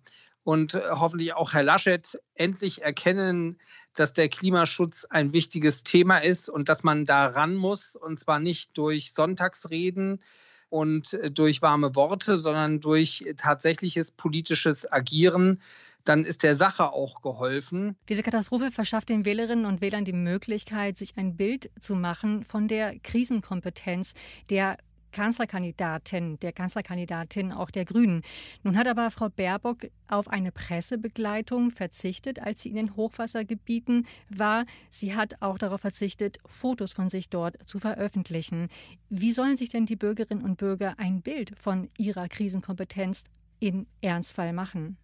und 0.50 0.74
äh, 0.74 0.82
hoffentlich 0.90 1.34
auch 1.34 1.54
Herr 1.54 1.62
Laschet 1.62 2.20
endlich 2.34 2.82
erkennen, 2.82 3.60
dass 3.94 4.16
der 4.16 4.30
Klimaschutz 4.30 5.06
ein 5.06 5.32
wichtiges 5.32 5.84
Thema 5.84 6.18
ist 6.18 6.50
und 6.50 6.70
dass 6.70 6.82
man 6.82 7.06
da 7.06 7.28
ran 7.28 7.54
muss, 7.54 7.96
und 7.96 8.18
zwar 8.18 8.40
nicht 8.40 8.76
durch 8.76 9.14
Sonntagsreden 9.14 10.24
und 10.70 11.14
äh, 11.14 11.30
durch 11.30 11.62
warme 11.62 11.96
Worte, 11.96 12.40
sondern 12.40 12.80
durch 12.80 13.26
tatsächliches 13.38 14.10
politisches 14.10 14.92
Agieren 14.92 15.62
dann 16.06 16.26
ist 16.26 16.42
der 16.42 16.56
Sache 16.56 16.92
auch 16.92 17.22
geholfen. 17.22 17.96
Diese 18.08 18.24
Katastrophe 18.24 18.72
verschafft 18.72 19.10
den 19.10 19.26
Wählerinnen 19.26 19.66
und 19.66 19.82
Wählern 19.82 20.06
die 20.06 20.14
Möglichkeit, 20.14 20.98
sich 20.98 21.16
ein 21.18 21.36
Bild 21.36 21.70
zu 21.80 21.94
machen 21.94 22.44
von 22.44 22.68
der 22.68 22.98
Krisenkompetenz 23.00 24.14
der 24.50 24.78
Kanzlerkandidatin, 25.12 26.40
der 26.40 26.52
Kanzlerkandidatin 26.52 27.52
auch 27.52 27.72
der 27.72 27.86
Grünen. 27.86 28.22
Nun 28.64 28.78
hat 28.78 28.88
aber 28.88 29.12
Frau 29.12 29.30
Baerbock 29.30 29.88
auf 30.08 30.28
eine 30.28 30.52
Pressebegleitung 30.52 31.72
verzichtet, 31.72 32.40
als 32.40 32.62
sie 32.62 32.70
in 32.70 32.76
den 32.76 32.96
Hochwassergebieten 32.96 34.08
war. 34.30 34.66
Sie 34.90 35.16
hat 35.16 35.42
auch 35.42 35.58
darauf 35.58 35.82
verzichtet, 35.82 36.38
Fotos 36.46 36.94
von 36.94 37.10
sich 37.10 37.30
dort 37.30 37.56
zu 37.68 37.80
veröffentlichen. 37.80 38.70
Wie 39.10 39.32
sollen 39.32 39.58
sich 39.58 39.70
denn 39.70 39.86
die 39.86 39.96
Bürgerinnen 39.96 40.44
und 40.44 40.58
Bürger 40.58 40.96
ein 40.98 41.22
Bild 41.22 41.54
von 41.60 41.90
ihrer 41.98 42.28
Krisenkompetenz 42.28 43.26
in 43.60 43.88
Ernstfall 44.02 44.54
machen? 44.54 44.98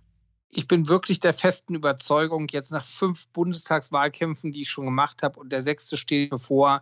Ich 0.57 0.69
bin 0.69 0.87
wirklich 0.87 1.19
der 1.19 1.33
festen 1.33 1.75
Überzeugung, 1.75 2.47
jetzt 2.49 2.71
nach 2.71 2.87
fünf 2.87 3.27
Bundestagswahlkämpfen, 3.29 4.53
die 4.53 4.61
ich 4.61 4.69
schon 4.69 4.85
gemacht 4.85 5.21
habe, 5.21 5.37
und 5.39 5.51
der 5.51 5.61
sechste 5.61 5.97
steht 5.97 6.29
bevor, 6.29 6.81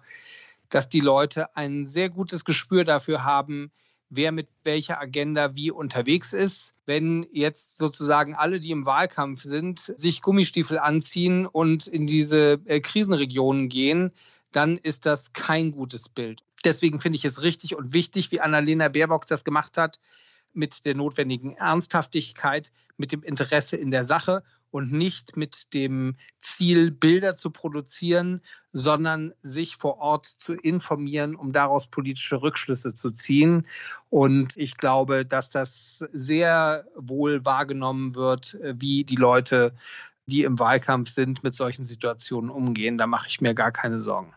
dass 0.74 0.90
die 0.90 1.02
Leute 1.02 1.56
ein 1.56 1.86
sehr 1.86 2.10
gutes 2.10 2.46
Gespür 2.46 2.84
dafür 2.84 3.24
haben, 3.24 3.72
wer 4.10 4.32
mit 4.32 4.48
welcher 4.64 5.00
Agenda 5.00 5.56
wie 5.56 5.70
unterwegs 5.70 6.34
ist. 6.34 6.74
Wenn 6.88 7.28
jetzt 7.32 7.78
sozusagen 7.78 8.34
alle, 8.34 8.60
die 8.60 8.72
im 8.72 8.88
Wahlkampf 8.88 9.44
sind, 9.44 9.80
sich 9.80 10.24
Gummistiefel 10.24 10.80
anziehen 10.80 11.46
und 11.46 11.86
in 11.86 12.08
diese 12.08 12.60
äh, 12.66 12.80
Krisenregionen 12.80 13.70
gehen, 13.70 14.14
dann 14.52 14.78
ist 14.78 15.06
das 15.06 15.34
kein 15.34 15.72
gutes 15.72 16.10
Bild. 16.10 16.42
Deswegen 16.66 17.00
finde 17.00 17.18
ich 17.18 17.26
es 17.26 17.44
richtig 17.44 17.76
und 17.76 17.94
wichtig, 17.94 18.32
wie 18.32 18.42
Annalena 18.42 18.88
Baerbock 18.88 19.28
das 19.28 19.44
gemacht 19.44 19.78
hat, 19.78 20.00
mit 20.54 20.86
der 20.86 20.96
notwendigen 20.96 21.56
Ernsthaftigkeit, 21.56 22.72
mit 22.98 23.12
dem 23.12 23.24
Interesse 23.24 23.78
in 23.78 23.92
der 23.92 24.06
Sache 24.06 24.44
und 24.74 24.92
nicht 24.92 25.38
mit 25.38 25.74
dem 25.76 26.16
Ziel, 26.42 26.90
Bilder 26.90 27.36
zu 27.36 27.52
produzieren, 27.52 28.42
sondern 28.72 29.34
sich 29.44 29.76
vor 29.76 30.00
Ort 30.00 30.26
zu 30.26 30.54
informieren, 30.54 31.36
um 31.36 31.54
daraus 31.54 31.86
politische 31.86 32.42
Rückschlüsse 32.42 32.96
zu 32.96 33.12
ziehen. 33.12 33.68
Und 34.10 34.58
ich 34.58 34.78
glaube, 34.78 35.26
dass 35.26 35.52
das 35.52 36.04
sehr 36.12 36.88
wohl 36.96 37.46
wahrgenommen 37.46 38.16
wird, 38.16 38.58
wie 38.64 39.04
die 39.04 39.16
Leute, 39.16 39.76
die 40.26 40.42
im 40.42 40.58
Wahlkampf 40.58 41.10
sind, 41.10 41.44
mit 41.44 41.54
solchen 41.54 41.86
Situationen 41.86 42.50
umgehen. 42.50 42.98
Da 42.98 43.06
mache 43.06 43.28
ich 43.28 43.42
mir 43.42 43.54
gar 43.54 43.72
keine 43.72 44.00
Sorgen. 44.00 44.34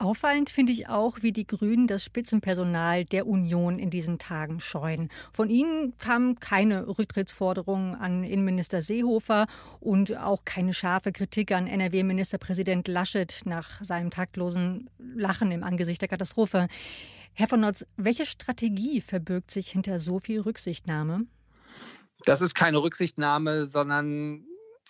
Auffallend 0.00 0.48
finde 0.48 0.72
ich 0.72 0.88
auch, 0.88 1.22
wie 1.22 1.32
die 1.32 1.46
Grünen 1.46 1.88
das 1.88 2.04
Spitzenpersonal 2.04 3.04
der 3.04 3.26
Union 3.26 3.80
in 3.80 3.90
diesen 3.90 4.18
Tagen 4.18 4.60
scheuen. 4.60 5.08
Von 5.32 5.50
ihnen 5.50 5.96
kam 5.96 6.38
keine 6.38 6.86
Rücktrittsforderung 6.86 7.96
an 7.96 8.22
Innenminister 8.22 8.80
Seehofer 8.80 9.48
und 9.80 10.16
auch 10.16 10.44
keine 10.44 10.72
scharfe 10.72 11.10
Kritik 11.10 11.50
an 11.50 11.66
NRW-Ministerpräsident 11.66 12.86
Laschet 12.86 13.40
nach 13.44 13.82
seinem 13.82 14.10
taktlosen 14.10 14.88
Lachen 14.98 15.50
im 15.50 15.64
Angesicht 15.64 16.00
der 16.00 16.08
Katastrophe. 16.08 16.68
Herr 17.32 17.48
von 17.48 17.60
Notz, 17.60 17.84
welche 17.96 18.24
Strategie 18.24 19.00
verbirgt 19.00 19.50
sich 19.50 19.70
hinter 19.70 19.98
so 19.98 20.20
viel 20.20 20.40
Rücksichtnahme? 20.40 21.26
Das 22.24 22.40
ist 22.40 22.54
keine 22.54 22.82
Rücksichtnahme, 22.82 23.66
sondern 23.66 24.44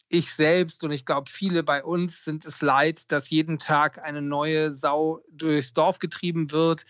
ich 0.08 0.32
selbst 0.32 0.84
und 0.84 0.90
ich 0.90 1.04
glaube 1.04 1.30
viele 1.30 1.62
bei 1.62 1.84
uns 1.84 2.24
sind 2.24 2.44
es 2.46 2.62
leid, 2.62 3.12
dass 3.12 3.30
jeden 3.30 3.58
Tag 3.58 3.98
eine 4.02 4.22
neue 4.22 4.74
Sau 4.74 5.20
durchs 5.30 5.74
Dorf 5.74 5.98
getrieben 5.98 6.50
wird 6.50 6.86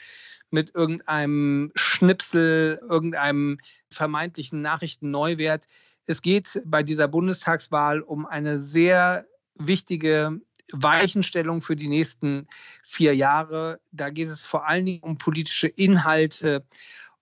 mit 0.50 0.74
irgendeinem 0.74 1.72
Schnipsel, 1.74 2.81
irgendeinem 2.88 3.59
vermeintlichen 3.90 4.62
Nachrichtenneuwert. 4.62 5.66
Es 6.07 6.22
geht 6.22 6.62
bei 6.64 6.83
dieser 6.83 7.09
Bundestagswahl 7.09 8.00
um 8.00 8.24
eine 8.24 8.59
sehr 8.59 9.26
wichtige 9.54 10.38
Weichenstellung 10.72 11.61
für 11.61 11.76
die 11.76 11.88
nächsten 11.88 12.46
vier 12.83 13.14
Jahre. 13.14 13.81
Da 13.90 14.11
geht 14.11 14.28
es 14.28 14.46
vor 14.46 14.66
allen 14.66 14.87
Dingen 14.87 15.02
um 15.02 15.18
politische 15.18 15.68
Inhalte, 15.68 16.64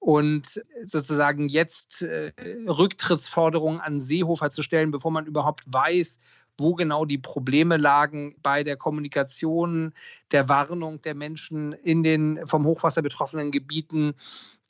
und 0.06 0.62
sozusagen 0.84 1.48
jetzt 1.48 2.02
äh, 2.02 2.30
Rücktrittsforderungen 2.68 3.80
an 3.80 3.98
Seehofer 3.98 4.50
zu 4.50 4.62
stellen, 4.62 4.92
bevor 4.92 5.10
man 5.10 5.26
überhaupt 5.26 5.64
weiß, 5.66 6.20
wo 6.56 6.74
genau 6.74 7.04
die 7.04 7.18
Probleme 7.18 7.76
lagen 7.76 8.36
bei 8.40 8.62
der 8.62 8.76
Kommunikation, 8.76 9.92
der 10.30 10.48
Warnung 10.48 11.02
der 11.02 11.16
Menschen 11.16 11.72
in 11.72 12.04
den 12.04 12.46
vom 12.46 12.64
Hochwasser 12.66 13.02
betroffenen 13.02 13.50
Gebieten. 13.50 14.14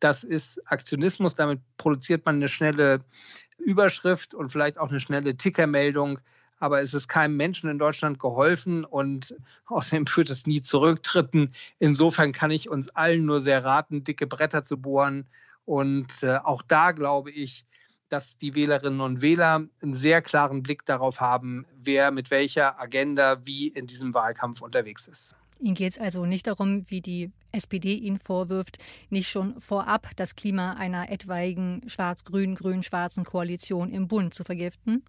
Das 0.00 0.24
ist 0.24 0.58
Aktionismus. 0.72 1.34
Damit 1.34 1.60
produziert 1.76 2.24
man 2.24 2.36
eine 2.36 2.48
schnelle 2.48 3.04
Überschrift 3.58 4.32
und 4.32 4.48
vielleicht 4.48 4.78
auch 4.78 4.88
eine 4.88 5.00
schnelle 5.00 5.36
Tickermeldung 5.36 6.18
aber 6.58 6.80
es 6.80 6.94
ist 6.94 7.08
keinem 7.08 7.36
Menschen 7.36 7.70
in 7.70 7.78
Deutschland 7.78 8.18
geholfen 8.18 8.84
und 8.84 9.36
außerdem 9.66 10.06
führt 10.06 10.30
es 10.30 10.46
nie 10.46 10.62
zu 10.62 10.78
Rücktritten. 10.78 11.54
Insofern 11.78 12.32
kann 12.32 12.50
ich 12.50 12.68
uns 12.68 12.88
allen 12.90 13.24
nur 13.24 13.40
sehr 13.40 13.64
raten, 13.64 14.04
dicke 14.04 14.26
Bretter 14.26 14.64
zu 14.64 14.80
bohren. 14.80 15.26
Und 15.64 16.22
äh, 16.22 16.38
auch 16.38 16.62
da 16.62 16.92
glaube 16.92 17.30
ich, 17.30 17.64
dass 18.08 18.38
die 18.38 18.54
Wählerinnen 18.54 19.00
und 19.00 19.20
Wähler 19.20 19.66
einen 19.82 19.94
sehr 19.94 20.22
klaren 20.22 20.62
Blick 20.62 20.86
darauf 20.86 21.20
haben, 21.20 21.66
wer 21.76 22.12
mit 22.12 22.30
welcher 22.30 22.80
Agenda 22.80 23.44
wie 23.44 23.68
in 23.68 23.86
diesem 23.86 24.14
Wahlkampf 24.14 24.62
unterwegs 24.62 25.08
ist. 25.08 25.34
Ihnen 25.58 25.74
geht 25.74 25.92
es 25.92 25.98
also 25.98 26.26
nicht 26.26 26.46
darum, 26.46 26.88
wie 26.90 27.00
die 27.00 27.32
SPD 27.50 27.94
Ihnen 27.94 28.18
vorwirft, 28.18 28.78
nicht 29.08 29.28
schon 29.28 29.58
vorab 29.60 30.10
das 30.16 30.36
Klima 30.36 30.74
einer 30.74 31.10
etwaigen 31.10 31.82
schwarz-grün, 31.86 32.54
grün-schwarzen 32.54 33.24
Koalition 33.24 33.90
im 33.90 34.06
Bund 34.06 34.34
zu 34.34 34.44
vergiften? 34.44 35.02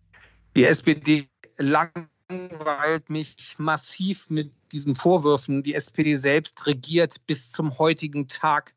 Die 0.56 0.66
SPD 0.66 1.28
langweilt 1.58 3.10
mich 3.10 3.56
massiv 3.58 4.30
mit 4.30 4.52
diesen 4.72 4.96
Vorwürfen. 4.96 5.64
Die 5.64 5.76
SPD 5.76 6.18
selbst 6.18 6.66
regiert 6.66 7.26
bis 7.28 7.52
zum 7.52 7.78
heutigen 7.78 8.28
Tag 8.28 8.74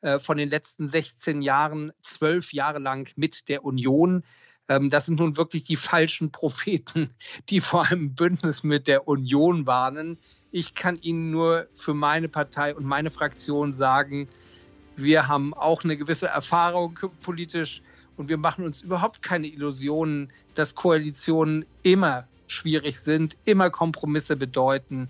äh, 0.00 0.18
von 0.18 0.36
den 0.36 0.50
letzten 0.50 0.86
16 0.86 1.42
Jahren 1.42 1.92
zwölf 2.02 2.52
Jahre 2.52 2.78
lang 2.78 3.10
mit 3.16 3.48
der 3.48 3.64
Union. 3.64 4.24
Ähm, 4.68 4.90
das 4.90 5.06
sind 5.06 5.18
nun 5.18 5.36
wirklich 5.36 5.64
die 5.64 5.76
falschen 5.76 6.30
Propheten, 6.30 7.10
die 7.48 7.60
vor 7.60 7.86
einem 7.86 8.14
Bündnis 8.14 8.62
mit 8.62 8.86
der 8.86 9.08
Union 9.08 9.66
warnen. 9.66 10.18
Ich 10.50 10.74
kann 10.74 11.00
Ihnen 11.00 11.30
nur 11.30 11.68
für 11.74 11.94
meine 11.94 12.28
Partei 12.28 12.74
und 12.74 12.84
meine 12.84 13.10
Fraktion 13.10 13.72
sagen, 13.72 14.28
wir 14.96 15.28
haben 15.28 15.54
auch 15.54 15.84
eine 15.84 15.96
gewisse 15.96 16.26
Erfahrung 16.26 16.98
politisch 17.20 17.82
und 18.18 18.28
wir 18.28 18.36
machen 18.36 18.64
uns 18.64 18.82
überhaupt 18.82 19.22
keine 19.22 19.46
Illusionen, 19.46 20.30
dass 20.54 20.74
Koalitionen 20.74 21.64
immer 21.82 22.26
schwierig 22.48 22.98
sind, 22.98 23.38
immer 23.44 23.70
Kompromisse 23.70 24.36
bedeuten. 24.36 25.08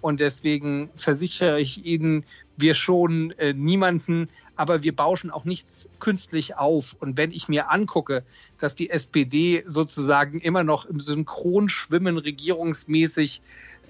Und 0.00 0.20
deswegen 0.20 0.90
versichere 0.94 1.60
ich 1.60 1.84
Ihnen, 1.84 2.24
wir 2.56 2.74
schonen 2.74 3.30
äh, 3.38 3.54
niemanden, 3.54 4.28
aber 4.56 4.82
wir 4.82 4.94
bauschen 4.94 5.30
auch 5.30 5.44
nichts 5.44 5.88
künstlich 5.98 6.56
auf. 6.56 6.96
Und 7.00 7.16
wenn 7.16 7.32
ich 7.32 7.48
mir 7.48 7.70
angucke, 7.70 8.22
dass 8.58 8.74
die 8.74 8.90
SPD 8.90 9.62
sozusagen 9.66 10.40
immer 10.40 10.64
noch 10.64 10.84
im 10.84 11.00
Synchron 11.00 11.68
schwimmen, 11.68 12.18
regierungsmäßig 12.18 13.40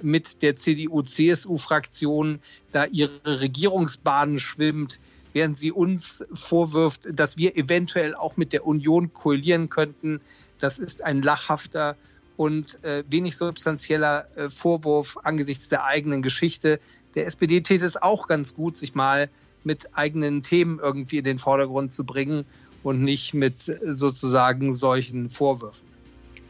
mit 0.03 0.43
der 0.43 0.57
CDU-CSU-Fraktion 0.57 2.41
da 2.73 2.85
ihre 2.85 3.41
Regierungsbahnen 3.41 4.39
schwimmt, 4.39 5.01
während 5.33 5.59
sie 5.59 5.73
uns 5.73 6.25
vorwirft, 6.35 7.09
dass 7.13 7.37
wir 7.37 7.57
eventuell 7.57 8.15
auch 8.15 8.37
mit 8.37 8.53
der 8.53 8.67
Union 8.67 9.13
koalieren 9.13 9.69
könnten. 9.71 10.21
Das 10.59 10.79
ist 10.79 11.03
ein 11.03 11.23
lachhafter 11.23 11.97
und 12.37 12.83
äh, 12.85 13.05
wenig 13.09 13.37
substanzieller 13.37 14.27
äh, 14.37 14.49
Vorwurf 14.49 15.19
angesichts 15.23 15.69
der 15.69 15.85
eigenen 15.85 16.23
Geschichte. 16.23 16.81
Der 17.15 17.27
SPD 17.27 17.61
täte 17.61 17.85
es 17.85 18.01
auch 18.01 18.29
ganz 18.29 18.55
gut, 18.55 18.77
sich 18.77 18.95
mal 18.95 19.29
mit 19.63 19.95
eigenen 19.97 20.43
Themen 20.43 20.79
irgendwie 20.79 21.19
in 21.19 21.25
den 21.25 21.39
Vordergrund 21.39 21.93
zu 21.93 22.05
bringen 22.05 22.45
und 22.83 23.03
nicht 23.03 23.35
mit 23.35 23.69
äh, 23.69 23.79
sozusagen 23.93 24.73
solchen 24.73 25.29
Vorwürfen. 25.29 25.87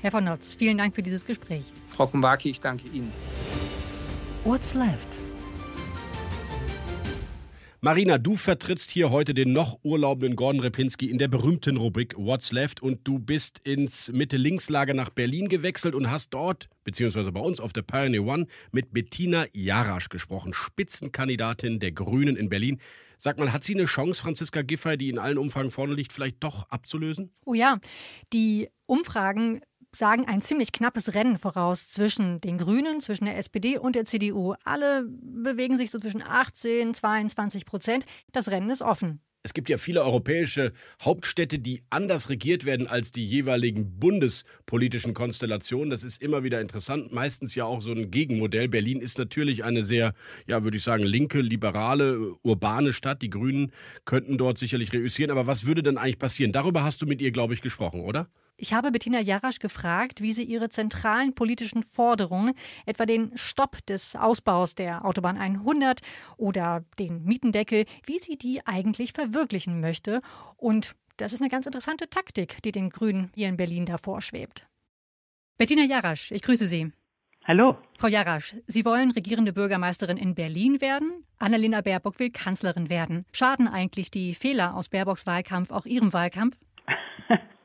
Herr 0.01 0.11
von 0.11 0.25
Notz, 0.25 0.55
vielen 0.55 0.79
Dank 0.79 0.95
für 0.95 1.03
dieses 1.03 1.27
Gespräch. 1.27 1.65
Frau 1.87 2.07
Kumbaki, 2.07 2.51
ich 2.51 2.61
danke 2.61 2.89
Ihnen. 2.89 3.13
What's 4.45 4.75
left? 4.75 5.21
Marina, 7.83 8.19
du 8.19 8.37
vertrittst 8.37 8.91
hier 8.91 9.09
heute 9.09 9.33
den 9.33 9.55
noch 9.55 9.79
urlaubenden 9.83 10.37
Gordon 10.37 10.61
Repinski 10.61 11.11
in 11.11 11.17
der 11.17 11.29
berühmten 11.29 11.79
Rubrik 11.79 12.15
What's 12.15 12.53
Left 12.53 12.83
und 12.83 13.09
du 13.09 13.19
bist 13.19 13.59
ins 13.61 14.13
Mitte-Links-Lager 14.13 14.93
nach 14.93 15.09
Berlin 15.09 15.49
gewechselt 15.49 15.95
und 15.95 16.11
hast 16.11 16.35
dort, 16.35 16.69
beziehungsweise 16.85 17.33
bei 17.33 17.41
uns 17.41 17.59
auf 17.59 17.73
der 17.73 17.81
Pioneer 17.81 18.27
One, 18.27 18.49
mit 18.71 18.93
Bettina 18.93 19.47
Jarasch 19.55 20.11
gesprochen, 20.11 20.53
Spitzenkandidatin 20.53 21.79
der 21.81 21.93
Grünen 21.93 22.37
in 22.37 22.51
Berlin. 22.51 22.83
Sag 23.17 23.39
mal, 23.39 23.51
hat 23.51 23.65
sie 23.65 23.75
eine 23.75 23.87
Chance, 23.87 24.21
Franziska 24.21 24.61
Giffey, 24.61 24.99
die 24.99 25.09
in 25.09 25.19
allen 25.19 25.39
Umfragen 25.39 25.71
vorne 25.71 25.95
liegt, 25.95 26.13
vielleicht 26.13 26.45
doch 26.45 26.69
abzulösen? 26.69 27.33
Oh 27.47 27.55
ja, 27.55 27.79
die 28.35 28.69
Umfragen 28.85 29.63
sagen 29.95 30.27
ein 30.27 30.43
ziemlich 30.43 30.73
knappes 30.73 31.15
Rennen 31.15 31.39
voraus 31.39 31.91
zwischen 31.91 32.41
den 32.41 32.59
Grünen, 32.59 33.01
zwischen 33.01 33.25
der 33.25 33.39
SPD 33.39 33.79
und 33.79 33.97
der 33.97 34.05
CDU. 34.05 34.55
Alle 34.65 35.05
bewegen 35.07 35.77
sich 35.77 35.91
so 35.91 35.99
zwischen 35.99 36.23
18, 36.23 36.95
22 36.95 37.67
Prozent. 37.67 38.05
Das 38.33 38.51
Rennen 38.51 38.71
ist 38.71 38.83
offen. 38.83 39.21
Es 39.43 39.55
gibt 39.55 39.71
ja 39.71 39.79
viele 39.79 40.05
europäische 40.05 40.75
Hauptstädte, 41.01 41.59
die 41.59 41.83
anders 41.89 42.29
regiert 42.29 42.67
werden 42.67 42.87
als 42.87 43.11
die 43.11 43.27
jeweiligen 43.27 43.99
bundespolitischen 43.99 45.15
Konstellationen. 45.15 45.89
Das 45.89 46.05
ist 46.05 46.21
immer 46.21 46.45
wieder 46.45 46.61
interessant. 46.61 47.11
Meistens 47.11 47.55
ja 47.55 47.65
auch 47.65 47.81
so 47.81 47.91
ein 47.93 48.11
Gegenmodell. 48.11 48.69
Berlin 48.69 49.01
ist 49.01 49.17
natürlich 49.17 49.65
eine 49.65 49.83
sehr, 49.83 50.13
ja, 50.47 50.63
würde 50.63 50.77
ich 50.77 50.85
sagen, 50.85 51.05
linke, 51.05 51.41
liberale, 51.41 52.35
urbane 52.43 52.93
Stadt. 52.93 53.23
Die 53.23 53.31
Grünen 53.31 53.73
könnten 54.05 54.37
dort 54.37 54.59
sicherlich 54.59 54.93
reüssieren. 54.93 55.31
Aber 55.31 55.47
was 55.47 55.65
würde 55.65 55.83
dann 55.83 55.97
eigentlich 55.97 56.19
passieren? 56.19 56.53
Darüber 56.53 56.85
hast 56.85 57.01
du 57.01 57.07
mit 57.07 57.23
ihr, 57.23 57.31
glaube 57.31 57.55
ich, 57.55 57.63
gesprochen, 57.63 58.03
oder? 58.03 58.29
Ich 58.63 58.75
habe 58.75 58.91
Bettina 58.91 59.21
Jarasch 59.21 59.59
gefragt, 59.59 60.21
wie 60.21 60.35
sie 60.35 60.45
ihre 60.45 60.69
zentralen 60.69 61.35
politischen 61.35 61.83
Forderungen, 61.83 62.53
etwa 62.85 63.07
den 63.07 63.33
Stopp 63.35 63.79
des 63.87 64.17
Ausbaus 64.17 64.75
der 64.75 65.07
Autobahn 65.07 65.39
100 65.39 66.01
oder 66.37 66.85
den 66.99 67.25
Mietendeckel, 67.25 67.87
wie 68.05 68.19
sie 68.19 68.37
die 68.37 68.67
eigentlich 68.67 69.15
verwirklichen 69.15 69.81
möchte. 69.81 70.21
Und 70.59 70.95
das 71.17 71.33
ist 71.33 71.41
eine 71.41 71.49
ganz 71.49 71.65
interessante 71.65 72.11
Taktik, 72.11 72.61
die 72.63 72.71
den 72.71 72.91
Grünen 72.91 73.33
hier 73.35 73.49
in 73.49 73.57
Berlin 73.57 73.87
davor 73.87 74.21
schwebt. 74.21 74.69
Bettina 75.57 75.85
Jarasch, 75.85 76.31
ich 76.31 76.43
grüße 76.43 76.67
Sie. 76.67 76.93
Hallo. 77.47 77.79
Frau 77.99 78.09
Jarasch, 78.09 78.57
Sie 78.67 78.85
wollen 78.85 79.11
regierende 79.11 79.55
Bürgermeisterin 79.55 80.19
in 80.19 80.35
Berlin 80.35 80.83
werden. 80.83 81.25
Annalena 81.39 81.81
Baerbock 81.81 82.19
will 82.19 82.31
Kanzlerin 82.31 82.91
werden. 82.91 83.25
Schaden 83.33 83.69
eigentlich 83.69 84.11
die 84.11 84.35
Fehler 84.35 84.77
aus 84.77 84.91
Baerbocks 84.91 85.27
Wahlkampf 85.27 85.71
auch 85.71 85.87
Ihrem 85.87 86.13
Wahlkampf? 86.13 86.63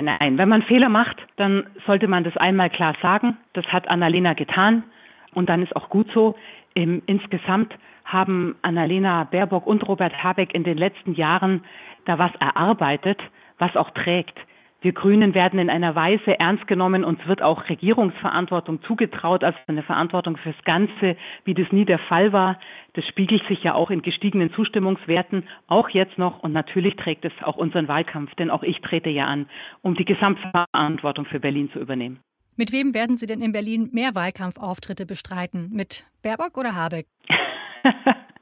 Nein, 0.00 0.38
wenn 0.38 0.48
man 0.48 0.62
Fehler 0.62 0.88
macht, 0.88 1.16
dann 1.36 1.66
sollte 1.84 2.06
man 2.06 2.22
das 2.22 2.36
einmal 2.36 2.70
klar 2.70 2.94
sagen. 3.02 3.36
Das 3.52 3.66
hat 3.66 3.88
Annalena 3.88 4.34
getan 4.34 4.84
und 5.34 5.48
dann 5.48 5.60
ist 5.62 5.74
auch 5.74 5.88
gut 5.88 6.08
so. 6.14 6.36
Im, 6.74 7.02
insgesamt 7.06 7.74
haben 8.04 8.54
Annalena 8.62 9.24
Baerbock 9.24 9.66
und 9.66 9.86
Robert 9.88 10.22
Habeck 10.22 10.54
in 10.54 10.62
den 10.62 10.78
letzten 10.78 11.14
Jahren 11.14 11.64
da 12.04 12.18
was 12.18 12.30
erarbeitet, 12.38 13.20
was 13.58 13.74
auch 13.76 13.90
trägt. 13.90 14.38
Wir 14.80 14.92
Grünen 14.92 15.34
werden 15.34 15.58
in 15.58 15.70
einer 15.70 15.96
Weise 15.96 16.38
ernst 16.38 16.68
genommen. 16.68 17.02
Uns 17.02 17.18
wird 17.26 17.42
auch 17.42 17.68
Regierungsverantwortung 17.68 18.80
zugetraut, 18.82 19.42
also 19.42 19.58
eine 19.66 19.82
Verantwortung 19.82 20.36
fürs 20.36 20.56
Ganze, 20.64 21.16
wie 21.44 21.54
das 21.54 21.72
nie 21.72 21.84
der 21.84 21.98
Fall 21.98 22.32
war. 22.32 22.60
Das 22.92 23.04
spiegelt 23.06 23.42
sich 23.48 23.64
ja 23.64 23.74
auch 23.74 23.90
in 23.90 24.02
gestiegenen 24.02 24.52
Zustimmungswerten, 24.52 25.42
auch 25.66 25.88
jetzt 25.88 26.16
noch. 26.16 26.44
Und 26.44 26.52
natürlich 26.52 26.94
trägt 26.94 27.24
es 27.24 27.32
auch 27.42 27.56
unseren 27.56 27.88
Wahlkampf, 27.88 28.32
denn 28.36 28.50
auch 28.50 28.62
ich 28.62 28.80
trete 28.80 29.10
ja 29.10 29.26
an, 29.26 29.48
um 29.82 29.96
die 29.96 30.04
Gesamtverantwortung 30.04 31.24
für 31.24 31.40
Berlin 31.40 31.70
zu 31.72 31.80
übernehmen. 31.80 32.20
Mit 32.56 32.72
wem 32.72 32.94
werden 32.94 33.16
Sie 33.16 33.26
denn 33.26 33.42
in 33.42 33.50
Berlin 33.50 33.88
mehr 33.92 34.14
Wahlkampfauftritte 34.14 35.06
bestreiten? 35.06 35.70
Mit 35.72 36.04
Baerbock 36.22 36.56
oder 36.56 36.76
Habeck? 36.76 37.06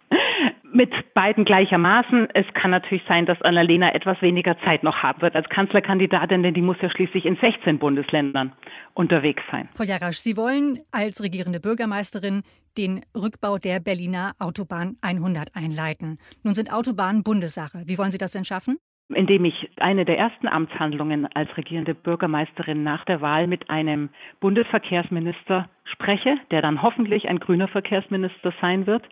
mit 0.72 0.92
beiden 1.14 1.44
gleichermaßen. 1.44 2.29
Es 2.35 2.46
kann 2.55 2.70
natürlich 2.70 3.02
sein, 3.09 3.26
dass 3.26 3.40
Annalena 3.42 3.94
etwas 3.94 4.20
weniger 4.22 4.59
Zeit 4.61 4.83
noch 4.83 5.02
haben 5.02 5.22
wird 5.22 5.35
als 5.35 5.48
Kanzlerkandidatin, 5.48 6.42
denn 6.42 6.55
die 6.55 6.62
muss 6.62 6.76
ja 6.81 6.90
schließlich 6.90 7.24
in 7.24 7.37
16 7.37 7.79
Bundesländern 7.79 8.52
unterwegs 8.94 9.42
sein. 9.50 9.68
Frau 9.74 9.85
Jarasch, 9.85 10.18
Sie 10.18 10.37
wollen 10.37 10.81
als 10.92 11.22
regierende 11.22 11.61
Bürgermeisterin 11.61 12.42
den 12.76 13.02
Rückbau 13.14 13.59
der 13.59 13.81
Berliner 13.81 14.33
Autobahn 14.38 14.96
100 15.02 15.55
einleiten. 15.55 16.18
Nun 16.42 16.55
sind 16.55 16.72
Autobahnen 16.72 17.22
Bundessache. 17.22 17.83
Wie 17.87 17.98
wollen 17.98 18.12
Sie 18.12 18.18
das 18.18 18.33
denn 18.33 18.44
schaffen? 18.44 18.79
indem 19.09 19.44
ich 19.44 19.70
eine 19.76 20.05
der 20.05 20.18
ersten 20.18 20.48
Amtshandlungen 20.48 21.26
als 21.33 21.57
regierende 21.57 21.94
Bürgermeisterin 21.94 22.83
nach 22.83 23.05
der 23.05 23.20
Wahl 23.20 23.46
mit 23.46 23.70
einem 23.70 24.11
Bundesverkehrsminister 24.40 25.68
spreche, 25.85 26.38
der 26.50 26.62
dann 26.62 26.83
hoffentlich 26.83 27.29
ein 27.29 27.38
grüner 27.38 27.68
Verkehrsminister 27.68 28.52
sein 28.61 28.87
wird. 28.87 29.05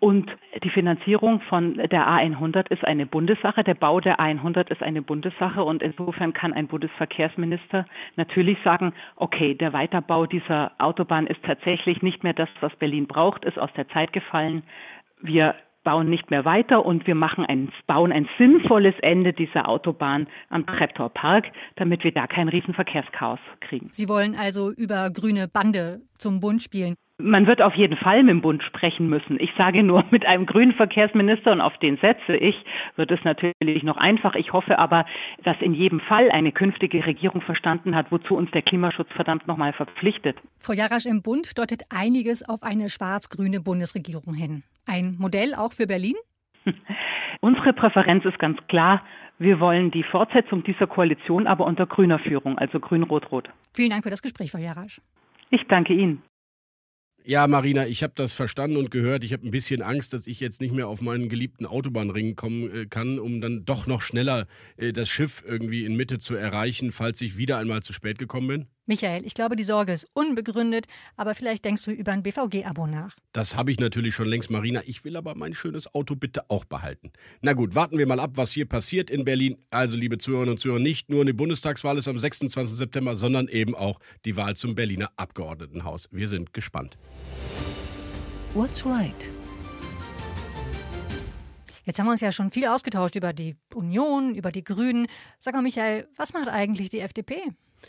Und 0.00 0.30
die 0.62 0.70
Finanzierung 0.70 1.40
von 1.48 1.74
der 1.74 2.06
A100 2.08 2.70
ist 2.70 2.84
eine 2.84 3.06
Bundessache. 3.06 3.64
Der 3.64 3.74
Bau 3.74 4.00
der 4.00 4.20
A100 4.20 4.70
ist 4.70 4.82
eine 4.82 5.02
Bundessache. 5.02 5.62
Und 5.62 5.82
insofern 5.82 6.32
kann 6.32 6.52
ein 6.52 6.68
Bundesverkehrsminister 6.68 7.86
natürlich 8.16 8.58
sagen, 8.62 8.92
okay, 9.16 9.54
der 9.54 9.72
Weiterbau 9.72 10.26
dieser 10.26 10.72
Autobahn 10.78 11.26
ist 11.26 11.42
tatsächlich 11.44 12.02
nicht 12.02 12.22
mehr 12.24 12.34
das, 12.34 12.48
was 12.60 12.74
Berlin 12.76 13.06
braucht, 13.06 13.44
ist 13.44 13.58
aus 13.58 13.72
der 13.76 13.88
Zeit 13.88 14.12
gefallen. 14.12 14.62
Wir 15.22 15.54
bauen 15.86 16.10
nicht 16.10 16.30
mehr 16.32 16.44
weiter 16.44 16.84
und 16.84 17.06
wir 17.06 17.14
machen 17.14 17.46
ein, 17.46 17.70
bauen 17.86 18.10
ein 18.10 18.28
sinnvolles 18.38 18.96
Ende 19.02 19.32
dieser 19.32 19.68
Autobahn 19.68 20.26
am 20.50 20.66
Treptower 20.66 21.10
Park, 21.10 21.46
damit 21.76 22.02
wir 22.02 22.10
da 22.10 22.26
kein 22.26 22.48
Riesenverkehrschaos 22.48 23.38
kriegen. 23.60 23.88
Sie 23.92 24.08
wollen 24.08 24.34
also 24.34 24.72
über 24.72 25.10
grüne 25.10 25.46
Bande 25.46 26.00
zum 26.18 26.40
Bund 26.40 26.60
spielen. 26.60 26.96
Man 27.18 27.46
wird 27.46 27.62
auf 27.62 27.74
jeden 27.74 27.96
Fall 27.96 28.22
mit 28.22 28.30
dem 28.30 28.42
Bund 28.42 28.62
sprechen 28.62 29.08
müssen. 29.08 29.40
Ich 29.40 29.50
sage 29.56 29.82
nur, 29.82 30.04
mit 30.10 30.26
einem 30.26 30.44
grünen 30.44 30.74
Verkehrsminister, 30.74 31.52
und 31.52 31.62
auf 31.62 31.76
den 31.78 31.96
setze 31.96 32.36
ich, 32.36 32.54
wird 32.96 33.10
es 33.10 33.24
natürlich 33.24 33.82
noch 33.82 33.96
einfach. 33.96 34.34
Ich 34.34 34.52
hoffe 34.52 34.78
aber, 34.78 35.06
dass 35.42 35.56
in 35.60 35.72
jedem 35.72 36.00
Fall 36.00 36.30
eine 36.30 36.52
künftige 36.52 37.06
Regierung 37.06 37.40
verstanden 37.40 37.96
hat, 37.96 38.12
wozu 38.12 38.36
uns 38.36 38.50
der 38.50 38.60
Klimaschutz 38.60 39.08
verdammt 39.12 39.46
nochmal 39.46 39.72
verpflichtet. 39.72 40.36
Frau 40.58 40.74
Jarasch, 40.74 41.06
im 41.06 41.22
Bund 41.22 41.56
deutet 41.58 41.84
einiges 41.88 42.46
auf 42.46 42.62
eine 42.62 42.90
schwarz-grüne 42.90 43.60
Bundesregierung 43.60 44.34
hin. 44.34 44.62
Ein 44.86 45.16
Modell 45.18 45.54
auch 45.54 45.72
für 45.72 45.86
Berlin? 45.86 46.16
Unsere 47.40 47.72
Präferenz 47.72 48.26
ist 48.26 48.38
ganz 48.38 48.58
klar. 48.68 49.02
Wir 49.38 49.58
wollen 49.60 49.90
die 49.90 50.02
Fortsetzung 50.02 50.64
dieser 50.64 50.86
Koalition, 50.86 51.46
aber 51.46 51.64
unter 51.66 51.86
grüner 51.86 52.18
Führung, 52.18 52.58
also 52.58 52.78
grün-rot-rot. 52.78 53.48
Vielen 53.74 53.90
Dank 53.90 54.04
für 54.04 54.10
das 54.10 54.22
Gespräch, 54.22 54.50
Frau 54.50 54.58
Jarasch. 54.58 55.00
Ich 55.50 55.62
danke 55.68 55.94
Ihnen. 55.94 56.22
Ja, 57.28 57.48
Marina, 57.48 57.88
ich 57.88 58.04
habe 58.04 58.12
das 58.14 58.34
verstanden 58.34 58.76
und 58.76 58.92
gehört. 58.92 59.24
Ich 59.24 59.32
habe 59.32 59.44
ein 59.44 59.50
bisschen 59.50 59.82
Angst, 59.82 60.12
dass 60.12 60.28
ich 60.28 60.38
jetzt 60.38 60.60
nicht 60.60 60.72
mehr 60.72 60.86
auf 60.86 61.00
meinen 61.00 61.28
geliebten 61.28 61.66
Autobahnring 61.66 62.36
kommen 62.36 62.72
äh, 62.72 62.86
kann, 62.86 63.18
um 63.18 63.40
dann 63.40 63.64
doch 63.64 63.88
noch 63.88 64.00
schneller 64.00 64.46
äh, 64.76 64.92
das 64.92 65.08
Schiff 65.08 65.42
irgendwie 65.44 65.84
in 65.84 65.96
Mitte 65.96 66.18
zu 66.20 66.36
erreichen, 66.36 66.92
falls 66.92 67.20
ich 67.20 67.36
wieder 67.36 67.58
einmal 67.58 67.82
zu 67.82 67.92
spät 67.92 68.18
gekommen 68.18 68.46
bin. 68.46 68.66
Michael, 68.88 69.26
ich 69.26 69.34
glaube, 69.34 69.56
die 69.56 69.64
Sorge 69.64 69.92
ist 69.92 70.06
unbegründet, 70.14 70.86
aber 71.16 71.34
vielleicht 71.34 71.64
denkst 71.64 71.84
du 71.84 71.90
über 71.90 72.12
ein 72.12 72.22
BVG-Abo 72.22 72.86
nach. 72.86 73.16
Das 73.32 73.56
habe 73.56 73.72
ich 73.72 73.80
natürlich 73.80 74.14
schon 74.14 74.28
längst, 74.28 74.48
Marina. 74.48 74.80
Ich 74.86 75.04
will 75.04 75.16
aber 75.16 75.34
mein 75.34 75.54
schönes 75.54 75.92
Auto 75.92 76.14
bitte 76.14 76.48
auch 76.50 76.64
behalten. 76.64 77.10
Na 77.40 77.52
gut, 77.52 77.74
warten 77.74 77.98
wir 77.98 78.06
mal 78.06 78.20
ab, 78.20 78.32
was 78.34 78.52
hier 78.52 78.66
passiert 78.66 79.10
in 79.10 79.24
Berlin. 79.24 79.58
Also, 79.70 79.96
liebe 79.96 80.18
Zuhörerinnen 80.18 80.52
und 80.52 80.58
Zuhörer, 80.58 80.78
nicht 80.78 81.10
nur 81.10 81.22
eine 81.22 81.34
Bundestagswahl 81.34 81.98
ist 81.98 82.06
am 82.06 82.16
26. 82.16 82.76
September, 82.76 83.16
sondern 83.16 83.48
eben 83.48 83.74
auch 83.74 83.98
die 84.24 84.36
Wahl 84.36 84.54
zum 84.54 84.76
Berliner 84.76 85.10
Abgeordnetenhaus. 85.16 86.08
Wir 86.12 86.28
sind 86.28 86.52
gespannt. 86.52 86.96
What's 88.54 88.86
right? 88.86 89.30
Jetzt 91.84 91.98
haben 91.98 92.06
wir 92.06 92.12
uns 92.12 92.20
ja 92.20 92.30
schon 92.30 92.52
viel 92.52 92.66
ausgetauscht 92.66 93.16
über 93.16 93.32
die 93.32 93.56
Union, 93.74 94.34
über 94.36 94.52
die 94.52 94.62
Grünen. 94.62 95.08
Sag 95.40 95.54
mal, 95.54 95.62
Michael, 95.62 96.06
was 96.16 96.32
macht 96.32 96.48
eigentlich 96.48 96.88
die 96.88 97.00
FDP? 97.00 97.42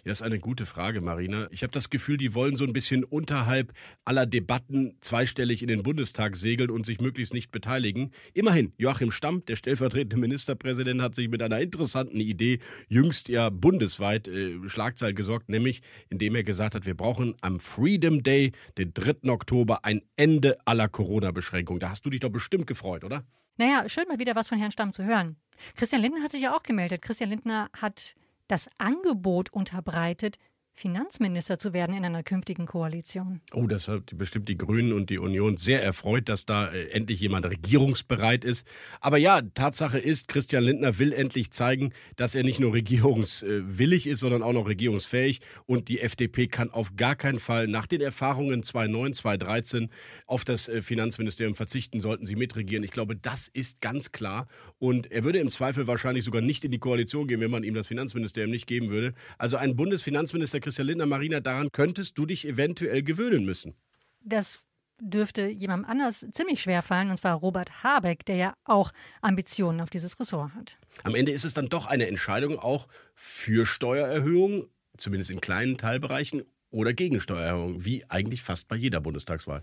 Das 0.05 0.19
ist 0.19 0.21
eine 0.21 0.39
gute 0.39 0.65
Frage, 0.65 1.01
Marina. 1.01 1.47
Ich 1.51 1.63
habe 1.63 1.71
das 1.71 1.89
Gefühl, 1.89 2.17
die 2.17 2.33
wollen 2.33 2.55
so 2.55 2.65
ein 2.65 2.73
bisschen 2.73 3.03
unterhalb 3.03 3.73
aller 4.05 4.25
Debatten 4.25 4.97
zweistellig 5.01 5.61
in 5.61 5.67
den 5.67 5.83
Bundestag 5.83 6.35
segeln 6.37 6.69
und 6.69 6.85
sich 6.85 6.99
möglichst 6.99 7.33
nicht 7.33 7.51
beteiligen. 7.51 8.11
Immerhin, 8.33 8.73
Joachim 8.77 9.11
Stamm, 9.11 9.45
der 9.45 9.55
stellvertretende 9.55 10.17
Ministerpräsident, 10.17 11.01
hat 11.01 11.15
sich 11.15 11.29
mit 11.29 11.41
einer 11.41 11.59
interessanten 11.59 12.19
Idee 12.19 12.59
jüngst 12.87 13.29
ja 13.29 13.49
bundesweit 13.49 14.27
äh, 14.27 14.57
Schlagzeil 14.67 15.13
gesorgt, 15.13 15.49
nämlich 15.49 15.81
indem 16.09 16.35
er 16.35 16.43
gesagt 16.43 16.75
hat, 16.75 16.85
wir 16.85 16.95
brauchen 16.95 17.35
am 17.41 17.59
Freedom 17.59 18.23
Day, 18.23 18.51
den 18.77 18.93
3. 18.93 19.29
Oktober, 19.29 19.85
ein 19.85 20.01
Ende 20.15 20.57
aller 20.65 20.87
Corona-Beschränkungen. 20.87 21.79
Da 21.79 21.89
hast 21.89 22.05
du 22.05 22.09
dich 22.09 22.19
doch 22.19 22.31
bestimmt 22.31 22.67
gefreut, 22.67 23.03
oder? 23.03 23.23
Naja, 23.57 23.89
schön 23.89 24.05
mal 24.07 24.19
wieder 24.19 24.35
was 24.35 24.47
von 24.47 24.59
Herrn 24.59 24.71
Stamm 24.71 24.93
zu 24.93 25.03
hören. 25.03 25.35
Christian 25.75 26.01
Lindner 26.01 26.21
hat 26.21 26.31
sich 26.31 26.41
ja 26.41 26.55
auch 26.55 26.63
gemeldet. 26.63 27.01
Christian 27.01 27.31
Lindner 27.31 27.69
hat 27.73 28.13
das 28.47 28.69
Angebot 28.77 29.51
unterbreitet, 29.51 30.37
Finanzminister 30.77 31.57
zu 31.57 31.73
werden 31.73 31.95
in 31.95 32.05
einer 32.05 32.21
künftigen 32.21 32.67
Koalition. 32.67 33.41
Oh, 33.51 33.65
das 33.65 33.87
hat 33.87 34.15
bestimmt 34.15 34.47
die 34.47 34.57
Grünen 34.57 34.93
und 34.93 35.09
die 35.09 35.17
Union 35.17 35.57
sehr 35.57 35.83
erfreut, 35.83 36.29
dass 36.29 36.45
da 36.45 36.67
äh, 36.67 36.89
endlich 36.89 37.19
jemand 37.19 37.47
regierungsbereit 37.47 38.45
ist. 38.45 38.67
Aber 39.01 39.17
ja, 39.17 39.41
Tatsache 39.41 39.97
ist, 39.97 40.27
Christian 40.27 40.63
Lindner 40.63 40.99
will 40.99 41.13
endlich 41.13 41.49
zeigen, 41.49 41.93
dass 42.15 42.35
er 42.35 42.43
nicht 42.43 42.59
nur 42.59 42.73
regierungswillig 42.73 44.05
ist, 44.05 44.19
sondern 44.19 44.43
auch 44.43 44.53
noch 44.53 44.67
regierungsfähig. 44.67 45.41
Und 45.65 45.87
die 45.87 45.99
FDP 45.99 46.45
kann 46.45 46.69
auf 46.69 46.95
gar 46.95 47.15
keinen 47.15 47.39
Fall 47.39 47.67
nach 47.67 47.87
den 47.87 48.01
Erfahrungen 48.01 48.61
2009, 48.61 49.13
2013 49.15 49.89
auf 50.27 50.45
das 50.45 50.69
äh, 50.69 50.83
Finanzministerium 50.83 51.55
verzichten, 51.55 52.01
sollten 52.01 52.27
sie 52.27 52.35
mitregieren. 52.35 52.83
Ich 52.83 52.91
glaube, 52.91 53.15
das 53.15 53.47
ist 53.47 53.81
ganz 53.81 54.11
klar. 54.11 54.47
Und 54.77 55.11
er 55.11 55.23
würde 55.23 55.39
im 55.39 55.49
Zweifel 55.49 55.87
wahrscheinlich 55.87 56.23
sogar 56.23 56.43
nicht 56.43 56.63
in 56.65 56.69
die 56.71 56.77
Koalition 56.77 57.27
gehen, 57.27 57.39
wenn 57.39 57.49
man 57.49 57.63
ihm 57.63 57.73
das 57.73 57.87
Finanzministerium 57.87 58.51
nicht 58.51 58.67
geben 58.67 58.91
würde. 58.91 59.15
Also 59.39 59.57
ein 59.57 59.75
Bundesfinanzminister 59.75 60.66
Christian 60.67 60.87
Lindner, 60.87 61.05
Marina, 61.05 61.39
daran 61.39 61.71
könntest 61.71 62.17
du 62.17 62.25
dich 62.25 62.45
eventuell 62.45 63.01
gewöhnen 63.01 63.45
müssen. 63.45 63.73
Das 64.19 64.59
dürfte 64.99 65.47
jemandem 65.47 65.89
anders 65.89 66.27
ziemlich 66.33 66.61
schwer 66.61 66.81
fallen, 66.81 67.09
und 67.09 67.15
zwar 67.15 67.35
Robert 67.35 67.85
Habeck, 67.85 68.25
der 68.25 68.35
ja 68.35 68.53
auch 68.65 68.91
Ambitionen 69.21 69.79
auf 69.79 69.89
dieses 69.89 70.19
Ressort 70.19 70.53
hat. 70.55 70.77
Am 71.03 71.15
Ende 71.15 71.31
ist 71.31 71.45
es 71.45 71.53
dann 71.53 71.69
doch 71.69 71.85
eine 71.85 72.07
Entscheidung 72.07 72.59
auch 72.59 72.89
für 73.13 73.65
Steuererhöhungen, 73.65 74.67
zumindest 74.97 75.31
in 75.31 75.39
kleinen 75.39 75.77
Teilbereichen, 75.77 76.43
oder 76.69 76.91
gegen 76.91 77.21
Steuererhöhungen, 77.21 77.85
wie 77.85 78.03
eigentlich 78.09 78.41
fast 78.41 78.67
bei 78.67 78.75
jeder 78.75 78.99
Bundestagswahl. 78.99 79.61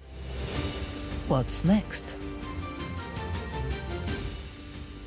What's 1.28 1.64
next? 1.64 2.16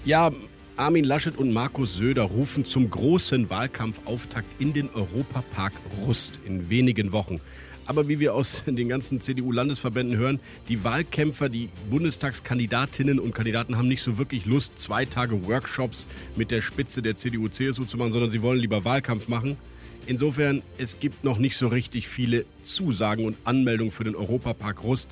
Ja, 0.05 0.31
Armin 0.77 1.05
Laschet 1.05 1.35
und 1.35 1.51
Markus 1.53 1.95
Söder 1.95 2.21
rufen 2.21 2.63
zum 2.63 2.91
großen 2.91 3.49
Wahlkampfauftakt 3.49 4.47
in 4.61 4.73
den 4.73 4.91
Europapark 4.91 5.73
Rust 6.05 6.39
in 6.45 6.69
wenigen 6.69 7.11
Wochen. 7.11 7.41
Aber 7.87 8.07
wie 8.07 8.19
wir 8.19 8.35
aus 8.35 8.61
den 8.67 8.87
ganzen 8.87 9.19
CDU-Landesverbänden 9.19 10.19
hören, 10.19 10.39
die 10.69 10.83
Wahlkämpfer, 10.83 11.49
die 11.49 11.69
Bundestagskandidatinnen 11.89 13.19
und 13.19 13.33
Kandidaten 13.33 13.75
haben 13.75 13.87
nicht 13.87 14.03
so 14.03 14.19
wirklich 14.19 14.45
Lust, 14.45 14.77
zwei 14.77 15.05
Tage 15.05 15.47
Workshops 15.47 16.05
mit 16.35 16.51
der 16.51 16.61
Spitze 16.61 17.01
der 17.01 17.15
CDU-CSU 17.15 17.85
zu 17.85 17.97
machen, 17.97 18.11
sondern 18.11 18.29
sie 18.29 18.43
wollen 18.43 18.59
lieber 18.59 18.85
Wahlkampf 18.85 19.27
machen. 19.27 19.57
Insofern, 20.05 20.61
es 20.77 20.99
gibt 20.99 21.23
noch 21.23 21.39
nicht 21.39 21.57
so 21.57 21.69
richtig 21.69 22.07
viele 22.07 22.45
Zusagen 22.61 23.25
und 23.25 23.35
Anmeldungen 23.45 23.91
für 23.91 24.03
den 24.03 24.15
Europapark 24.15 24.83
Rust. 24.83 25.09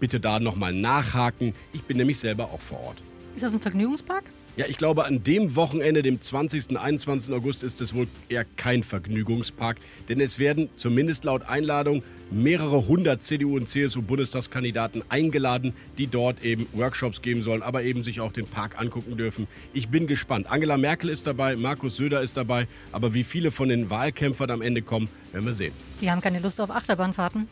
Bitte 0.00 0.20
da 0.20 0.40
nochmal 0.40 0.72
nachhaken. 0.72 1.52
Ich 1.74 1.82
bin 1.82 1.98
nämlich 1.98 2.18
selber 2.18 2.44
auch 2.44 2.62
vor 2.62 2.80
Ort. 2.80 3.02
Ist 3.36 3.42
das 3.42 3.52
ein 3.52 3.60
Vergnügungspark? 3.60 4.24
Ja, 4.54 4.66
ich 4.68 4.76
glaube, 4.76 5.06
an 5.06 5.24
dem 5.24 5.56
Wochenende, 5.56 6.02
dem 6.02 6.20
20. 6.20 6.70
und 6.70 6.76
21. 6.76 7.32
August, 7.32 7.62
ist 7.62 7.80
es 7.80 7.94
wohl 7.94 8.06
eher 8.28 8.44
kein 8.44 8.82
Vergnügungspark. 8.82 9.78
Denn 10.10 10.20
es 10.20 10.38
werden 10.38 10.68
zumindest 10.76 11.24
laut 11.24 11.48
Einladung 11.48 12.02
mehrere 12.30 12.86
hundert 12.86 13.22
CDU- 13.22 13.56
und 13.56 13.66
CSU-Bundestagskandidaten 13.66 15.04
eingeladen, 15.08 15.72
die 15.96 16.06
dort 16.06 16.44
eben 16.44 16.66
Workshops 16.74 17.22
geben 17.22 17.42
sollen, 17.42 17.62
aber 17.62 17.82
eben 17.82 18.04
sich 18.04 18.20
auch 18.20 18.32
den 18.32 18.46
Park 18.46 18.78
angucken 18.78 19.16
dürfen. 19.16 19.48
Ich 19.72 19.88
bin 19.88 20.06
gespannt. 20.06 20.46
Angela 20.50 20.76
Merkel 20.76 21.08
ist 21.08 21.26
dabei, 21.26 21.56
Markus 21.56 21.96
Söder 21.96 22.20
ist 22.20 22.36
dabei, 22.36 22.68
aber 22.90 23.14
wie 23.14 23.24
viele 23.24 23.52
von 23.52 23.70
den 23.70 23.88
Wahlkämpfern 23.88 24.50
am 24.50 24.60
Ende 24.60 24.82
kommen, 24.82 25.08
werden 25.32 25.46
wir 25.46 25.54
sehen. 25.54 25.72
Die 26.02 26.10
haben 26.10 26.20
keine 26.20 26.40
Lust 26.40 26.60
auf 26.60 26.70
Achterbahnfahrten? 26.70 27.48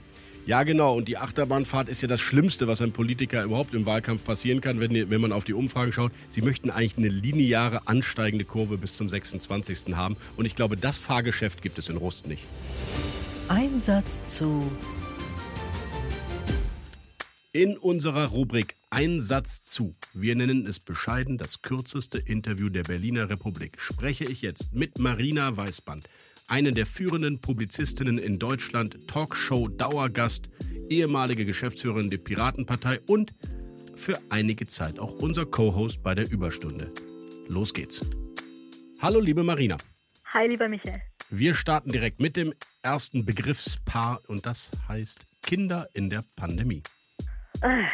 Ja, 0.51 0.65
genau. 0.65 0.97
Und 0.97 1.07
die 1.07 1.17
Achterbahnfahrt 1.17 1.89
ist 1.89 2.03
ja 2.03 2.09
das 2.09 2.21
Schlimmste, 2.21 2.67
was 2.67 2.83
einem 2.83 2.91
Politiker 2.91 3.45
überhaupt 3.45 3.73
im 3.73 3.87
Wahlkampf 3.87 4.25
passieren 4.25 4.61
kann, 4.61 4.81
wenn, 4.81 5.09
wenn 5.09 5.21
man 5.21 5.31
auf 5.31 5.45
die 5.45 5.53
Umfragen 5.53 5.93
schaut. 5.93 6.11
Sie 6.29 6.43
möchten 6.43 6.71
eigentlich 6.71 6.99
eine 6.99 7.07
lineare, 7.07 7.87
ansteigende 7.87 8.45
Kurve 8.45 8.77
bis 8.77 8.97
zum 8.97 9.09
26. 9.09 9.95
haben. 9.95 10.17
Und 10.37 10.47
ich 10.47 10.57
glaube, 10.57 10.77
das 10.77 10.99
Fahrgeschäft 10.99 11.63
gibt 11.63 11.79
es 11.79 11.89
in 11.89 11.99
Rust 11.99 12.27
nicht. 12.27 12.43
Einsatz 13.47 14.39
zu. 14.39 14.69
In 17.53 17.77
unserer 17.77 18.27
Rubrik 18.27 18.75
Einsatz 18.91 19.63
zu. 19.63 19.95
Wir 20.15 20.35
nennen 20.35 20.67
es 20.67 20.81
bescheiden 20.81 21.39
das 21.39 21.63
kürzeste 21.63 22.19
Interview 22.19 22.71
der 22.71 22.83
Berliner 22.83 23.31
Republik. 23.31 23.81
Spreche 23.81 24.25
ich 24.25 24.43
jetzt 24.43 24.75
mit 24.75 24.99
Marina 24.99 25.57
Weißband 25.57 26.09
eine 26.51 26.73
der 26.73 26.85
führenden 26.85 27.41
Publizistinnen 27.41 28.19
in 28.19 28.39
Deutschland, 28.41 29.07
Talkshow-Dauergast, 29.07 30.51
ehemalige 30.89 31.45
Geschäftsführerin 31.45 32.11
der 32.11 32.19
Piratenpartei 32.19 32.99
und 33.07 33.33
für 33.95 34.19
einige 34.31 34.67
Zeit 34.67 34.99
auch 34.99 35.13
unser 35.23 35.47
Co-Host 35.47 36.03
bei 36.03 36.15
der 36.15 36.29
Überstunde. 36.29 36.93
Los 37.49 37.73
geht's. 37.73 38.05
Hallo, 39.01 39.21
liebe 39.21 39.45
Marina. 39.45 39.77
Hi, 40.35 40.49
lieber 40.49 40.69
Michael. 40.69 41.01
Wir 41.31 41.55
starten 41.55 41.93
direkt 41.93 42.21
mit 42.21 42.37
dem 42.37 42.53
ersten 42.83 43.25
Begriffspaar 43.25 44.21
und 44.27 44.45
das 44.45 44.73
heißt 44.89 45.43
Kinder 45.43 45.89
in 45.95 46.11
der 46.11 46.25
Pandemie. 46.35 46.83
Äh, 47.63 47.85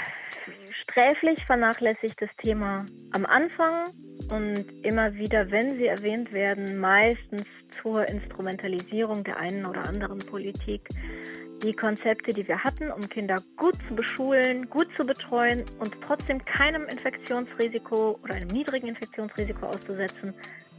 sträflich 0.82 1.44
vernachlässigt 1.44 2.22
das 2.22 2.30
Thema 2.36 2.86
am 3.12 3.26
Anfang 3.26 3.84
und 4.30 4.64
immer 4.82 5.14
wieder, 5.14 5.50
wenn 5.50 5.76
sie 5.76 5.86
erwähnt 5.86 6.32
werden, 6.32 6.78
meistens 6.78 7.44
zur 7.82 8.08
Instrumentalisierung 8.08 9.24
der 9.24 9.38
einen 9.38 9.66
oder 9.66 9.84
anderen 9.84 10.18
Politik. 10.18 10.88
Die 11.62 11.72
Konzepte, 11.72 12.32
die 12.32 12.46
wir 12.46 12.62
hatten, 12.62 12.90
um 12.90 13.08
Kinder 13.08 13.36
gut 13.56 13.76
zu 13.88 13.94
beschulen, 13.94 14.68
gut 14.68 14.88
zu 14.94 15.06
betreuen 15.06 15.64
und 15.78 15.96
trotzdem 16.06 16.44
keinem 16.44 16.84
Infektionsrisiko 16.84 18.18
oder 18.22 18.34
einem 18.34 18.48
niedrigen 18.48 18.88
Infektionsrisiko 18.88 19.66
auszusetzen, 19.66 20.34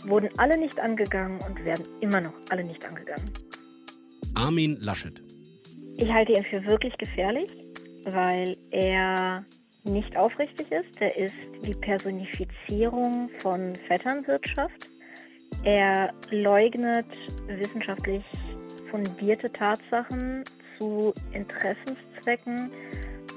wurden 0.06 0.30
alle 0.38 0.58
nicht 0.58 0.80
angegangen 0.80 1.40
und 1.48 1.64
werden 1.66 1.86
immer 2.02 2.22
noch 2.22 2.34
alle 2.50 2.64
nicht 2.64 2.86
angegangen. 2.86 3.26
Armin 4.36 4.78
Laschet. 4.80 5.20
Ich 5.98 6.14
halte 6.14 6.34
ihn 6.34 6.44
für 6.44 6.64
wirklich 6.66 6.96
gefährlich, 7.00 7.52
weil 8.06 8.56
er 8.70 9.44
nicht 9.88 10.16
aufrichtig 10.16 10.72
ist. 10.72 11.02
Er 11.02 11.16
ist 11.16 11.36
die 11.66 11.74
Personifizierung 11.74 13.30
von 13.40 13.76
Vetternwirtschaft. 13.88 14.88
Er 15.64 16.14
leugnet 16.30 17.08
wissenschaftlich 17.48 18.24
fundierte 18.90 19.52
Tatsachen 19.52 20.44
zu 20.78 21.14
Interessenszwecken 21.34 22.72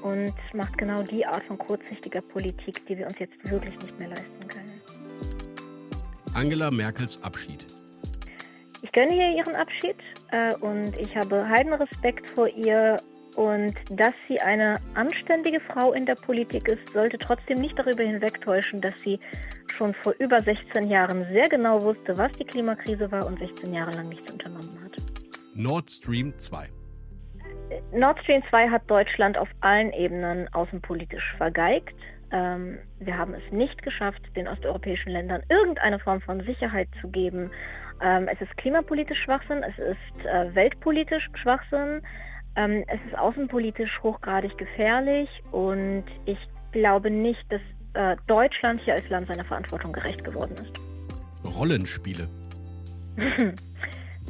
und 0.03 0.33
macht 0.53 0.77
genau 0.77 1.03
die 1.03 1.25
Art 1.25 1.43
von 1.43 1.57
kurzsichtiger 1.57 2.21
Politik, 2.21 2.85
die 2.87 2.97
wir 2.97 3.07
uns 3.07 3.19
jetzt 3.19 3.49
wirklich 3.49 3.77
nicht 3.79 3.99
mehr 3.99 4.09
leisten 4.09 4.47
können. 4.47 4.81
Angela 6.33 6.71
Merkels 6.71 7.21
Abschied. 7.23 7.65
Ich 8.81 8.91
gönne 8.91 9.15
ihr 9.15 9.37
ihren 9.37 9.55
Abschied 9.55 9.97
äh, 10.31 10.55
und 10.55 10.97
ich 10.97 11.15
habe 11.15 11.47
heiden 11.47 11.73
Respekt 11.73 12.27
vor 12.29 12.47
ihr 12.47 12.99
und 13.35 13.73
dass 13.89 14.13
sie 14.27 14.39
eine 14.41 14.79
anständige 14.93 15.59
Frau 15.59 15.93
in 15.93 16.05
der 16.05 16.15
Politik 16.15 16.67
ist, 16.67 16.89
sollte 16.89 17.17
trotzdem 17.17 17.59
nicht 17.59 17.77
darüber 17.77 18.03
hinwegtäuschen, 18.03 18.81
dass 18.81 18.99
sie 19.01 19.19
schon 19.67 19.93
vor 19.93 20.13
über 20.19 20.39
16 20.39 20.89
Jahren 20.89 21.25
sehr 21.31 21.47
genau 21.49 21.81
wusste, 21.81 22.17
was 22.17 22.31
die 22.33 22.45
Klimakrise 22.45 23.11
war 23.11 23.25
und 23.25 23.39
16 23.39 23.73
Jahre 23.73 23.91
lang 23.91 24.09
nichts 24.09 24.29
unternommen 24.31 24.77
hat. 24.83 24.97
Nord 25.55 25.89
Stream 25.89 26.37
2. 26.37 26.69
Nord 27.93 28.19
Stream 28.23 28.43
2 28.49 28.69
hat 28.69 28.83
Deutschland 28.87 29.37
auf 29.37 29.49
allen 29.61 29.91
Ebenen 29.93 30.47
außenpolitisch 30.53 31.35
vergeigt. 31.37 31.95
Ähm, 32.31 32.79
wir 32.99 33.17
haben 33.17 33.33
es 33.33 33.51
nicht 33.51 33.81
geschafft, 33.81 34.21
den 34.35 34.47
osteuropäischen 34.47 35.11
Ländern 35.11 35.43
irgendeine 35.49 35.99
Form 35.99 36.21
von 36.21 36.41
Sicherheit 36.41 36.87
zu 37.01 37.09
geben. 37.09 37.51
Ähm, 38.01 38.27
es 38.31 38.39
ist 38.41 38.55
klimapolitisch 38.57 39.19
Schwachsinn, 39.23 39.63
es 39.63 39.77
ist 39.77 40.25
äh, 40.25 40.53
weltpolitisch 40.55 41.29
Schwachsinn. 41.41 42.01
Ähm, 42.55 42.83
es 42.87 42.99
ist 43.07 43.17
außenpolitisch 43.17 44.01
hochgradig 44.03 44.57
gefährlich 44.57 45.29
und 45.51 46.03
ich 46.25 46.37
glaube 46.71 47.09
nicht, 47.09 47.43
dass 47.49 47.61
äh, 47.93 48.17
Deutschland 48.27 48.81
hier 48.81 48.95
als 48.95 49.07
Land 49.09 49.27
seiner 49.27 49.45
Verantwortung 49.45 49.93
gerecht 49.93 50.23
geworden 50.23 50.55
ist. 50.55 51.55
Rollenspiele. 51.55 52.27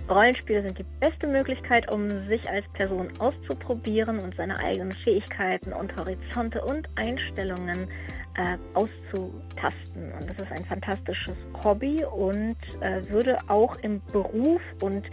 Rollenspiele 0.09 0.63
sind 0.63 0.77
die 0.77 0.85
beste 0.99 1.27
Möglichkeit, 1.27 1.89
um 1.91 2.09
sich 2.27 2.49
als 2.49 2.65
Person 2.73 3.09
auszuprobieren 3.19 4.19
und 4.19 4.35
seine 4.35 4.57
eigenen 4.59 4.91
Fähigkeiten 4.91 5.71
und 5.73 5.95
Horizonte 5.95 6.61
und 6.63 6.89
Einstellungen 6.95 7.87
äh, 8.35 8.57
auszutasten. 8.73 10.11
Und 10.13 10.29
das 10.29 10.37
ist 10.37 10.51
ein 10.51 10.65
fantastisches 10.65 11.35
Hobby 11.63 12.03
und 12.03 12.57
äh, 12.81 13.07
würde 13.09 13.37
auch 13.47 13.77
im 13.83 14.01
Beruf 14.11 14.61
und 14.81 15.05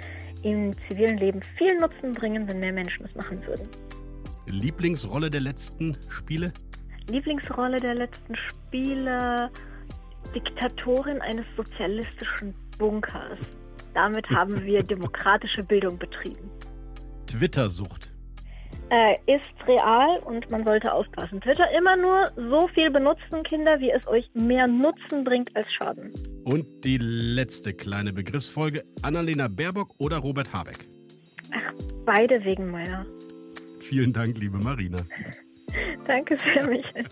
im 0.42 0.72
zivilen 0.88 1.18
Leben 1.18 1.40
viel 1.56 1.78
Nutzen 1.78 2.12
bringen, 2.12 2.48
wenn 2.48 2.60
mehr 2.60 2.72
Menschen 2.72 3.06
es 3.06 3.14
machen 3.14 3.44
würden. 3.46 3.68
Lieblingsrolle 4.46 5.30
der 5.30 5.40
letzten 5.40 5.96
Spiele? 6.08 6.52
Lieblingsrolle 7.10 7.80
der 7.80 7.94
letzten 7.94 8.34
Spiele 8.36 9.50
Diktatorin 10.34 11.20
eines 11.22 11.46
sozialistischen 11.56 12.54
Bunkers. 12.78 13.38
Damit 13.94 14.28
haben 14.30 14.62
wir 14.64 14.82
demokratische 14.82 15.62
Bildung 15.62 15.98
betrieben. 15.98 16.50
Twitter-Sucht. 17.26 18.07
Äh, 18.90 19.16
ist 19.26 19.66
real 19.66 20.18
und 20.20 20.50
man 20.50 20.64
sollte 20.64 20.90
aufpassen. 20.90 21.42
Twitter 21.42 21.66
immer 21.76 21.94
nur 21.96 22.30
so 22.36 22.68
viel 22.68 22.90
benutzen, 22.90 23.42
Kinder, 23.42 23.78
wie 23.80 23.90
es 23.90 24.06
euch 24.06 24.30
mehr 24.32 24.66
Nutzen 24.66 25.24
bringt 25.24 25.54
als 25.54 25.70
Schaden. 25.74 26.10
Und 26.44 26.84
die 26.84 26.96
letzte 26.96 27.74
kleine 27.74 28.14
Begriffsfolge: 28.14 28.84
Annalena 29.02 29.48
Baerbock 29.48 29.90
oder 29.98 30.18
Robert 30.18 30.54
Habeck? 30.54 30.86
Ach, 31.52 31.72
beide 32.06 32.42
wegen 32.44 32.70
meiner. 32.70 33.04
Vielen 33.80 34.14
Dank, 34.14 34.38
liebe 34.38 34.56
Marina. 34.56 34.98
Danke 36.06 36.38
sehr, 36.38 36.66
Michael. 36.66 37.04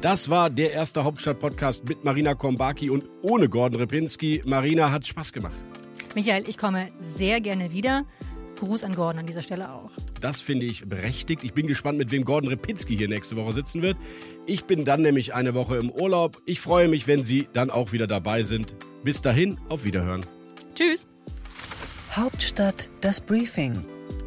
Das 0.00 0.30
war 0.30 0.50
der 0.50 0.72
erste 0.72 1.04
Hauptstadt-Podcast 1.04 1.86
mit 1.88 2.04
Marina 2.04 2.34
Kombaki 2.34 2.90
und 2.90 3.04
ohne 3.22 3.48
Gordon 3.48 3.78
Repinski. 3.78 4.42
Marina, 4.46 4.90
hat 4.90 5.06
Spaß 5.06 5.32
gemacht. 5.32 5.69
Michael, 6.14 6.48
ich 6.48 6.58
komme 6.58 6.88
sehr 7.00 7.40
gerne 7.40 7.72
wieder. 7.72 8.04
Gruß 8.58 8.84
an 8.84 8.94
Gordon 8.94 9.20
an 9.20 9.26
dieser 9.26 9.42
Stelle 9.42 9.72
auch. 9.72 9.90
Das 10.20 10.42
finde 10.42 10.66
ich 10.66 10.84
berechtigt. 10.86 11.42
Ich 11.44 11.54
bin 11.54 11.66
gespannt, 11.66 11.96
mit 11.96 12.10
wem 12.10 12.24
Gordon 12.24 12.50
Repinski 12.50 12.96
hier 12.96 13.08
nächste 13.08 13.36
Woche 13.36 13.52
sitzen 13.52 13.80
wird. 13.80 13.96
Ich 14.46 14.64
bin 14.64 14.84
dann 14.84 15.00
nämlich 15.00 15.32
eine 15.34 15.54
Woche 15.54 15.76
im 15.76 15.90
Urlaub. 15.90 16.42
Ich 16.44 16.60
freue 16.60 16.88
mich, 16.88 17.06
wenn 17.06 17.24
Sie 17.24 17.48
dann 17.54 17.70
auch 17.70 17.92
wieder 17.92 18.06
dabei 18.06 18.42
sind. 18.42 18.74
Bis 19.02 19.22
dahin, 19.22 19.58
auf 19.70 19.84
Wiederhören. 19.84 20.26
Tschüss. 20.74 21.06
Hauptstadt 22.12 22.90
das 23.00 23.20
Briefing 23.20 23.72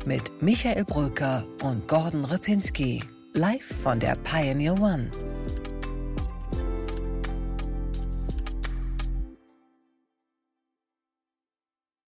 mit 0.06 0.42
Michael 0.42 0.86
Bröker 0.86 1.46
und 1.62 1.88
Gordon 1.88 2.26
Repinski. 2.26 3.04
Live 3.34 3.82
von 3.84 4.00
der 4.00 4.16
Pioneer 4.16 4.80
One. 4.80 5.12